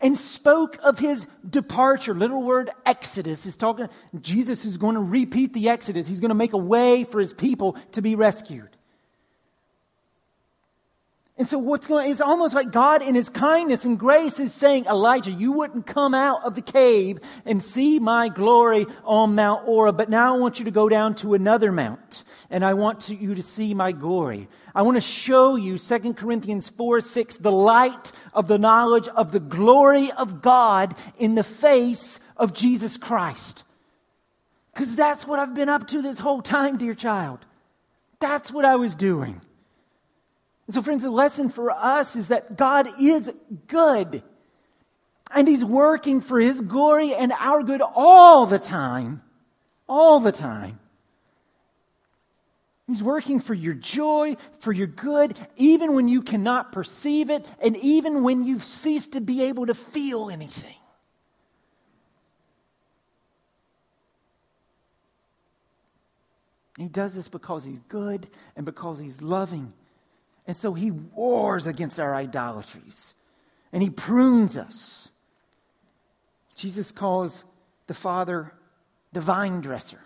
and 0.00 0.18
spoke 0.18 0.78
of 0.82 0.98
his 0.98 1.26
departure. 1.48 2.14
Little 2.14 2.42
word 2.42 2.70
Exodus 2.84 3.46
is 3.46 3.56
talking, 3.56 3.88
Jesus 4.20 4.66
is 4.66 4.76
going 4.76 4.96
to 4.96 5.00
repeat 5.00 5.54
the 5.54 5.70
Exodus. 5.70 6.08
He's 6.08 6.20
going 6.20 6.28
to 6.30 6.34
make 6.34 6.52
a 6.52 6.58
way 6.58 7.04
for 7.04 7.20
his 7.20 7.32
people 7.32 7.76
to 7.92 8.02
be 8.02 8.14
rescued. 8.14 8.73
And 11.36 11.48
so 11.48 11.58
what's 11.58 11.88
going 11.88 12.12
it's 12.12 12.20
almost 12.20 12.54
like 12.54 12.70
God 12.70 13.02
in 13.02 13.16
his 13.16 13.28
kindness 13.28 13.84
and 13.84 13.98
grace 13.98 14.38
is 14.38 14.54
saying, 14.54 14.86
Elijah, 14.86 15.32
you 15.32 15.50
wouldn't 15.50 15.84
come 15.84 16.14
out 16.14 16.44
of 16.44 16.54
the 16.54 16.62
cave 16.62 17.18
and 17.44 17.60
see 17.60 17.98
my 17.98 18.28
glory 18.28 18.86
on 19.02 19.34
Mount 19.34 19.64
Horeb, 19.64 19.96
but 19.96 20.08
now 20.08 20.32
I 20.32 20.38
want 20.38 20.60
you 20.60 20.64
to 20.66 20.70
go 20.70 20.88
down 20.88 21.16
to 21.16 21.34
another 21.34 21.72
mount 21.72 22.22
and 22.50 22.64
I 22.64 22.74
want 22.74 23.00
to, 23.02 23.16
you 23.16 23.34
to 23.34 23.42
see 23.42 23.74
my 23.74 23.90
glory. 23.90 24.48
I 24.76 24.82
want 24.82 24.96
to 24.96 25.00
show 25.00 25.56
you 25.56 25.76
2 25.76 26.14
Corinthians 26.14 26.68
4, 26.68 27.00
6, 27.00 27.36
the 27.38 27.50
light 27.50 28.12
of 28.32 28.46
the 28.46 28.58
knowledge 28.58 29.08
of 29.08 29.32
the 29.32 29.40
glory 29.40 30.12
of 30.12 30.40
God 30.40 30.94
in 31.18 31.34
the 31.34 31.42
face 31.42 32.20
of 32.36 32.54
Jesus 32.54 32.96
Christ. 32.96 33.64
Because 34.72 34.94
that's 34.94 35.26
what 35.26 35.40
I've 35.40 35.54
been 35.54 35.68
up 35.68 35.88
to 35.88 36.00
this 36.00 36.20
whole 36.20 36.42
time, 36.42 36.78
dear 36.78 36.94
child. 36.94 37.40
That's 38.20 38.52
what 38.52 38.64
I 38.64 38.76
was 38.76 38.94
doing. 38.94 39.40
So, 40.70 40.80
friends, 40.80 41.02
the 41.02 41.10
lesson 41.10 41.50
for 41.50 41.70
us 41.70 42.16
is 42.16 42.28
that 42.28 42.56
God 42.56 42.88
is 42.98 43.30
good. 43.66 44.22
And 45.30 45.46
He's 45.46 45.64
working 45.64 46.20
for 46.20 46.40
His 46.40 46.60
glory 46.60 47.14
and 47.14 47.32
our 47.32 47.62
good 47.62 47.82
all 47.82 48.46
the 48.46 48.58
time. 48.58 49.22
All 49.86 50.20
the 50.20 50.32
time. 50.32 50.78
He's 52.86 53.02
working 53.02 53.40
for 53.40 53.54
your 53.54 53.74
joy, 53.74 54.36
for 54.60 54.72
your 54.72 54.86
good, 54.86 55.36
even 55.56 55.94
when 55.94 56.06
you 56.06 56.22
cannot 56.22 56.72
perceive 56.72 57.30
it, 57.30 57.46
and 57.60 57.76
even 57.78 58.22
when 58.22 58.44
you've 58.44 58.64
ceased 58.64 59.12
to 59.12 59.20
be 59.20 59.44
able 59.44 59.66
to 59.66 59.74
feel 59.74 60.30
anything. 60.30 60.76
He 66.76 66.88
does 66.88 67.14
this 67.14 67.28
because 67.28 67.64
He's 67.64 67.80
good 67.88 68.26
and 68.56 68.64
because 68.66 68.98
He's 68.98 69.22
loving 69.22 69.72
and 70.46 70.56
so 70.56 70.74
he 70.74 70.90
wars 70.90 71.66
against 71.66 71.98
our 71.98 72.14
idolatries 72.14 73.14
and 73.72 73.82
he 73.82 73.90
prunes 73.90 74.56
us. 74.56 75.08
Jesus 76.54 76.92
calls 76.92 77.44
the 77.86 77.94
Father 77.94 78.52
the 79.12 79.20
vine 79.20 79.60
dresser. 79.60 80.00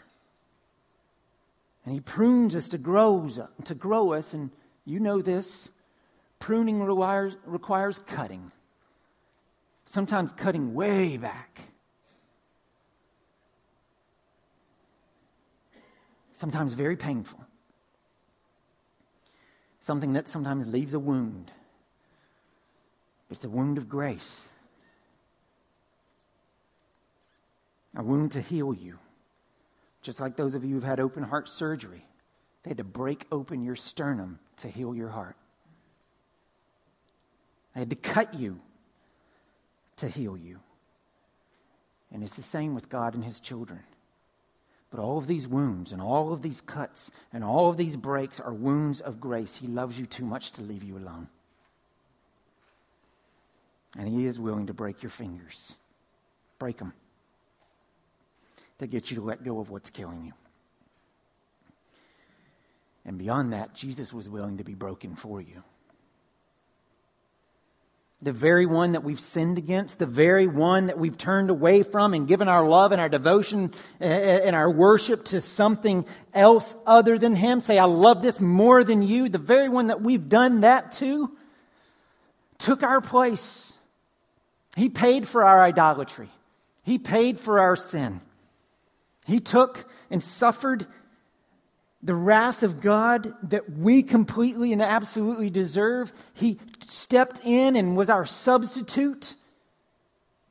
And 1.84 1.92
he 1.92 2.00
prunes 2.00 2.54
us 2.54 2.68
to 2.70 2.78
grow, 2.78 3.28
to 3.64 3.74
grow 3.74 4.12
us. 4.12 4.34
And 4.34 4.50
you 4.84 5.00
know 5.00 5.20
this 5.22 5.70
pruning 6.38 6.82
requires, 6.82 7.36
requires 7.44 7.98
cutting, 8.00 8.52
sometimes 9.86 10.32
cutting 10.32 10.74
way 10.74 11.16
back. 11.16 11.60
Sometimes 16.32 16.74
very 16.74 16.96
painful 16.96 17.47
something 19.88 20.12
that 20.12 20.28
sometimes 20.28 20.66
leaves 20.66 20.92
a 20.92 20.98
wound. 20.98 21.50
It's 23.30 23.42
a 23.46 23.48
wound 23.48 23.78
of 23.78 23.88
grace, 23.88 24.46
a 27.96 28.02
wound 28.02 28.32
to 28.32 28.42
heal 28.42 28.74
you. 28.74 28.98
Just 30.02 30.20
like 30.20 30.36
those 30.36 30.54
of 30.54 30.62
you 30.62 30.74
who've 30.74 30.84
had 30.84 31.00
open 31.00 31.22
heart 31.22 31.48
surgery, 31.48 32.04
they 32.62 32.68
had 32.68 32.76
to 32.76 32.84
break 32.84 33.24
open 33.32 33.62
your 33.62 33.76
sternum 33.76 34.38
to 34.58 34.68
heal 34.68 34.94
your 34.94 35.08
heart. 35.08 35.36
They 37.72 37.80
had 37.80 37.88
to 37.88 37.96
cut 37.96 38.34
you 38.34 38.60
to 39.96 40.06
heal 40.06 40.36
you. 40.36 40.60
And 42.12 42.22
it's 42.22 42.36
the 42.36 42.42
same 42.42 42.74
with 42.74 42.90
God 42.90 43.14
and 43.14 43.24
His 43.24 43.40
children. 43.40 43.80
But 44.90 45.00
all 45.00 45.18
of 45.18 45.26
these 45.26 45.46
wounds 45.46 45.92
and 45.92 46.00
all 46.00 46.32
of 46.32 46.40
these 46.40 46.60
cuts 46.62 47.10
and 47.32 47.44
all 47.44 47.68
of 47.68 47.76
these 47.76 47.96
breaks 47.96 48.40
are 48.40 48.54
wounds 48.54 49.00
of 49.00 49.20
grace. 49.20 49.56
He 49.56 49.66
loves 49.66 49.98
you 49.98 50.06
too 50.06 50.24
much 50.24 50.52
to 50.52 50.62
leave 50.62 50.82
you 50.82 50.96
alone. 50.96 51.28
And 53.98 54.08
He 54.08 54.26
is 54.26 54.40
willing 54.40 54.66
to 54.66 54.74
break 54.74 55.02
your 55.02 55.10
fingers, 55.10 55.76
break 56.58 56.78
them, 56.78 56.94
to 58.78 58.86
get 58.86 59.10
you 59.10 59.16
to 59.16 59.22
let 59.22 59.44
go 59.44 59.60
of 59.60 59.70
what's 59.70 59.90
killing 59.90 60.24
you. 60.24 60.32
And 63.04 63.18
beyond 63.18 63.52
that, 63.52 63.74
Jesus 63.74 64.12
was 64.12 64.28
willing 64.28 64.58
to 64.58 64.64
be 64.64 64.74
broken 64.74 65.16
for 65.16 65.40
you 65.40 65.62
the 68.20 68.32
very 68.32 68.66
one 68.66 68.92
that 68.92 69.04
we've 69.04 69.20
sinned 69.20 69.58
against, 69.58 70.00
the 70.00 70.06
very 70.06 70.48
one 70.48 70.86
that 70.86 70.98
we've 70.98 71.16
turned 71.16 71.50
away 71.50 71.84
from 71.84 72.14
and 72.14 72.26
given 72.26 72.48
our 72.48 72.66
love 72.66 72.90
and 72.90 73.00
our 73.00 73.08
devotion 73.08 73.72
eh, 74.00 74.06
eh, 74.08 74.40
and 74.44 74.56
our 74.56 74.68
worship 74.68 75.24
to 75.26 75.40
something 75.40 76.04
else 76.34 76.76
other 76.84 77.16
than 77.16 77.36
Him. 77.36 77.60
Say, 77.60 77.78
I 77.78 77.84
love 77.84 78.22
this 78.22 78.40
more 78.40 78.82
than 78.82 79.02
you. 79.02 79.28
The 79.28 79.38
very 79.38 79.68
one 79.68 79.86
that 79.86 80.02
we've 80.02 80.26
done 80.26 80.62
that 80.62 80.92
to 80.92 81.30
took 82.58 82.82
our 82.82 83.00
place. 83.00 83.72
He 84.74 84.88
paid 84.88 85.28
for 85.28 85.44
our 85.44 85.62
idolatry, 85.62 86.28
He 86.82 86.98
paid 86.98 87.38
for 87.38 87.60
our 87.60 87.76
sin. 87.76 88.20
He 89.26 89.40
took 89.40 89.88
and 90.10 90.22
suffered 90.22 90.86
the 92.02 92.14
wrath 92.14 92.62
of 92.62 92.80
God 92.80 93.34
that 93.50 93.70
we 93.70 94.02
completely 94.02 94.72
and 94.72 94.80
absolutely 94.80 95.50
deserve. 95.50 96.12
He 96.32 96.58
stepped 96.86 97.40
in 97.44 97.76
and 97.76 97.96
was 97.96 98.08
our 98.08 98.24
substitute. 98.24 99.34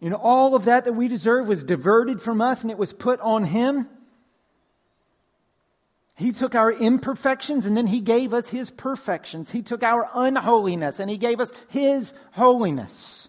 And 0.01 0.13
all 0.13 0.55
of 0.55 0.65
that 0.65 0.85
that 0.85 0.93
we 0.93 1.07
deserve 1.07 1.47
was 1.47 1.63
diverted 1.63 2.21
from 2.21 2.41
us 2.41 2.61
and 2.61 2.71
it 2.71 2.77
was 2.77 2.93
put 2.93 3.19
on 3.21 3.45
Him. 3.45 3.87
He 6.15 6.31
took 6.31 6.55
our 6.55 6.71
imperfections 6.71 7.65
and 7.65 7.77
then 7.77 7.87
He 7.87 8.01
gave 8.01 8.33
us 8.33 8.49
His 8.49 8.69
perfections. 8.69 9.51
He 9.51 9.61
took 9.61 9.83
our 9.83 10.09
unholiness 10.13 10.99
and 10.99 11.09
He 11.09 11.17
gave 11.17 11.39
us 11.39 11.51
His 11.69 12.13
holiness. 12.31 13.26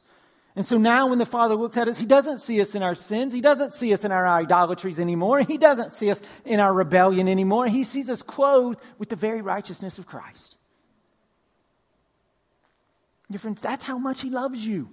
And 0.58 0.66
so 0.66 0.76
now 0.76 1.06
when 1.06 1.18
the 1.18 1.24
Father 1.24 1.54
looks 1.54 1.76
at 1.76 1.86
us, 1.86 2.00
He 2.00 2.04
doesn't 2.04 2.40
see 2.40 2.60
us 2.60 2.74
in 2.74 2.82
our 2.82 2.96
sins. 2.96 3.32
He 3.32 3.40
doesn't 3.40 3.72
see 3.72 3.94
us 3.94 4.04
in 4.04 4.10
our 4.10 4.26
idolatries 4.26 4.98
anymore. 4.98 5.42
He 5.42 5.56
doesn't 5.56 5.92
see 5.92 6.10
us 6.10 6.20
in 6.44 6.58
our 6.58 6.74
rebellion 6.74 7.28
anymore. 7.28 7.68
He 7.68 7.84
sees 7.84 8.10
us 8.10 8.22
clothed 8.22 8.80
with 8.98 9.08
the 9.08 9.14
very 9.14 9.40
righteousness 9.40 10.00
of 10.00 10.06
Christ. 10.08 10.56
Dear 13.30 13.38
friends, 13.38 13.60
that's 13.60 13.84
how 13.84 13.98
much 13.98 14.20
He 14.20 14.30
loves 14.30 14.66
you. 14.66 14.90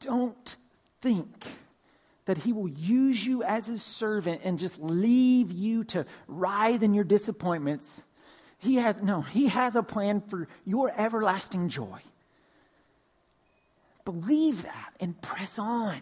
don't 0.00 0.56
think 1.00 1.46
that 2.26 2.38
he 2.38 2.52
will 2.52 2.68
use 2.68 3.26
you 3.26 3.42
as 3.42 3.66
his 3.66 3.82
servant 3.82 4.42
and 4.44 4.58
just 4.58 4.80
leave 4.80 5.50
you 5.50 5.82
to 5.82 6.06
writhe 6.28 6.82
in 6.82 6.94
your 6.94 7.02
disappointments. 7.02 8.04
He 8.58 8.76
has 8.76 9.00
no, 9.00 9.22
he 9.22 9.48
has 9.48 9.76
a 9.76 9.82
plan 9.82 10.20
for 10.20 10.48
your 10.64 10.92
everlasting 10.96 11.68
joy. 11.68 12.00
Believe 14.04 14.62
that 14.62 14.94
and 15.00 15.20
press 15.20 15.58
on. 15.58 16.00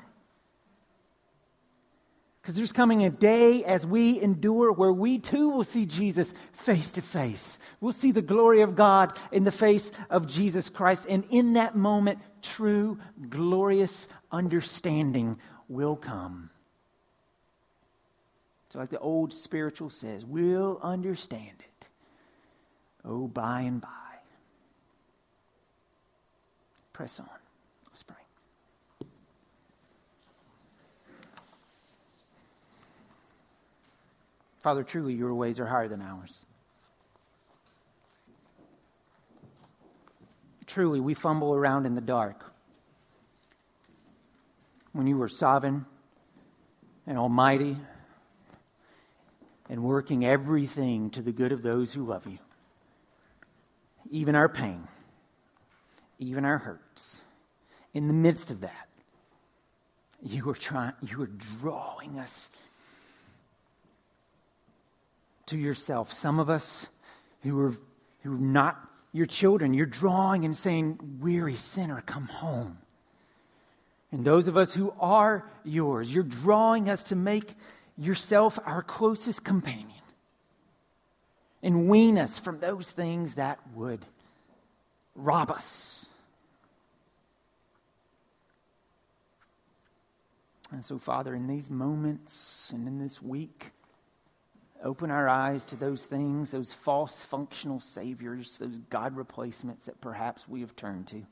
Because 2.41 2.55
there's 2.55 2.71
coming 2.71 3.03
a 3.03 3.11
day 3.11 3.65
as 3.65 3.85
we 3.85 4.23
endure 4.23 4.71
where 4.71 4.93
we 4.93 5.19
too 5.19 5.49
will 5.49 5.65
see 5.65 5.85
Jesus 5.85 6.33
face 6.53 6.93
to 6.93 7.03
face. 7.03 7.59
We'll 7.81 7.91
see 7.91 8.13
the 8.13 8.23
glory 8.23 8.63
of 8.63 8.77
God 8.77 9.19
in 9.33 9.43
the 9.43 9.51
face 9.51 9.91
of 10.09 10.29
Jesus 10.29 10.71
Christ. 10.71 11.07
And 11.09 11.25
in 11.31 11.55
that 11.55 11.75
moment, 11.75 12.21
true, 12.43 13.01
glorious 13.29 14.07
understanding 14.31 15.41
will 15.69 15.97
come. 15.97 16.51
So, 18.69 18.79
like 18.79 18.91
the 18.91 19.01
old 19.01 19.33
spiritual 19.33 19.91
says, 19.91 20.25
we'll 20.25 20.79
understand 20.83 21.57
it. 21.59 21.76
Oh, 23.07 23.29
by 23.29 23.61
and 23.61 23.81
by. 23.81 23.89
Press 26.93 27.21
on. 27.21 27.29
Let's 27.89 28.03
pray. 28.03 28.17
Father, 34.61 34.83
truly 34.83 35.15
your 35.15 35.35
ways 35.35 35.61
are 35.61 35.67
higher 35.67 35.87
than 35.87 36.03
ours. 36.03 36.43
Truly, 40.67 40.99
we 40.99 41.15
fumble 41.15 41.55
around 41.55 41.87
in 41.87 41.95
the 41.95 42.01
dark. 42.01 42.53
When 44.93 45.07
you 45.07 45.17
were 45.17 45.29
sovereign 45.29 45.87
and 47.07 47.17
almighty 47.17 47.77
and 49.71 49.85
working 49.85 50.25
everything 50.25 51.11
to 51.11 51.23
the 51.23 51.33
good 51.33 51.53
of 51.53 51.63
those 51.63 51.93
who 51.93 52.05
love 52.05 52.27
you, 52.27 52.39
even 54.11 54.35
our 54.35 54.49
pain, 54.49 54.87
even 56.19 56.45
our 56.45 56.59
hurts, 56.59 57.21
in 57.95 58.09
the 58.09 58.15
midst 58.15 58.51
of 58.51 58.61
that, 58.61 58.89
you 60.23 60.49
are 60.51 60.55
trying, 60.55 60.93
you 61.03 61.23
are 61.23 61.31
drawing 61.61 62.19
us 62.19 62.51
to 65.47 65.59
yourself. 65.59 66.13
Some 66.13 66.39
of 66.39 66.51
us 66.51 66.89
who 67.43 67.59
are, 67.61 67.75
who 68.23 68.35
are 68.35 68.39
not 68.39 68.79
your 69.13 69.27
children, 69.27 69.73
you're 69.73 69.87
drawing 69.87 70.45
and 70.45 70.57
saying, 70.57 70.99
Weary 71.21 71.57
sinner, 71.57 72.03
come 72.05 72.27
home. 72.27 72.79
And 74.13 74.25
those 74.25 74.49
of 74.49 74.57
us 74.57 74.75
who 74.75 74.93
are 75.01 75.49
yours, 75.65 76.13
you're 76.13 76.23
drawing 76.23 76.89
us 76.89 77.05
to 77.05 77.17
make 77.17 77.55
yourself 77.99 78.59
our 78.65 78.83
closest 78.83 79.45
companion 79.45 79.96
and 81.67 81.89
wean 81.89 82.17
us 82.17 82.39
from 82.39 82.61
those 82.61 82.91
things 82.91 83.35
that 83.35 83.59
would 83.75 84.07
rob 85.17 85.51
us. 85.51 86.07
And 90.71 90.85
so, 90.85 90.99
Father, 90.99 91.35
in 91.35 91.47
these 91.47 91.71
moments 91.71 92.71
and 92.73 92.87
in 92.87 92.99
this 92.99 93.21
week, 93.21 93.73
Open 94.85 95.11
our 95.11 95.29
eyes 95.29 95.65
to 95.65 95.77
those 95.77 96.05
things, 96.05 96.51
those 96.51 96.73
false 96.73 97.25
functional 97.25 97.81
saviors, 97.81 98.59
those 98.59 98.79
God 98.91 99.17
replacements 99.17 99.87
that 99.87 100.01
perhaps 100.01 100.47
we 100.47 100.61
have 100.61 100.77
turned 100.77 101.07
to. 101.09 101.23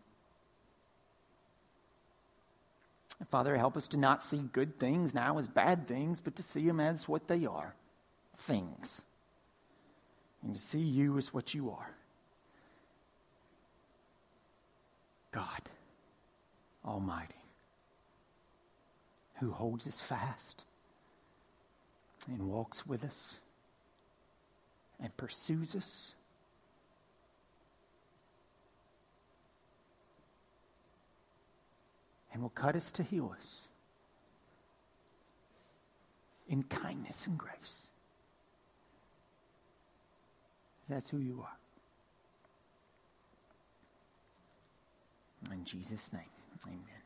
Father, 3.29 3.57
help 3.57 3.77
us 3.77 3.87
to 3.89 3.97
not 3.97 4.23
see 4.23 4.39
good 4.53 4.81
things 4.81 5.15
now 5.15 5.39
as 5.39 5.47
bad 5.47 5.87
things, 5.87 6.21
but 6.21 6.35
to 6.37 6.43
see 6.43 6.67
them 6.67 6.81
as 6.81 7.07
what 7.07 7.29
they 7.29 7.47
are 7.47 7.75
things. 8.37 9.05
And 10.45 10.55
to 10.55 10.61
see 10.61 10.79
you 10.81 11.17
as 11.17 11.33
what 11.33 11.55
you 11.55 11.71
are 11.71 11.91
God 15.33 15.63
Almighty, 16.85 17.35
who 19.41 19.51
holds 19.51 19.89
us 19.89 20.01
fast 20.01 20.63
and 22.29 22.49
walks 22.49 22.87
with 22.87 23.03
us 23.05 23.39
and 25.01 25.17
pursues 25.17 25.75
us. 25.75 26.15
And 32.33 32.43
will 32.43 32.51
cut 32.51 32.77
us 32.77 32.91
to 32.93 33.03
heal 33.03 33.35
us 33.41 33.63
in 36.49 36.65
kindness 36.65 37.27
and 37.27 37.39
grace. 37.39 37.91
That's 40.89 41.11
who 41.11 41.19
you 41.19 41.43
are. 41.43 41.57
In 45.53 45.65
Jesus' 45.65 46.13
name, 46.13 46.23
amen. 46.67 47.04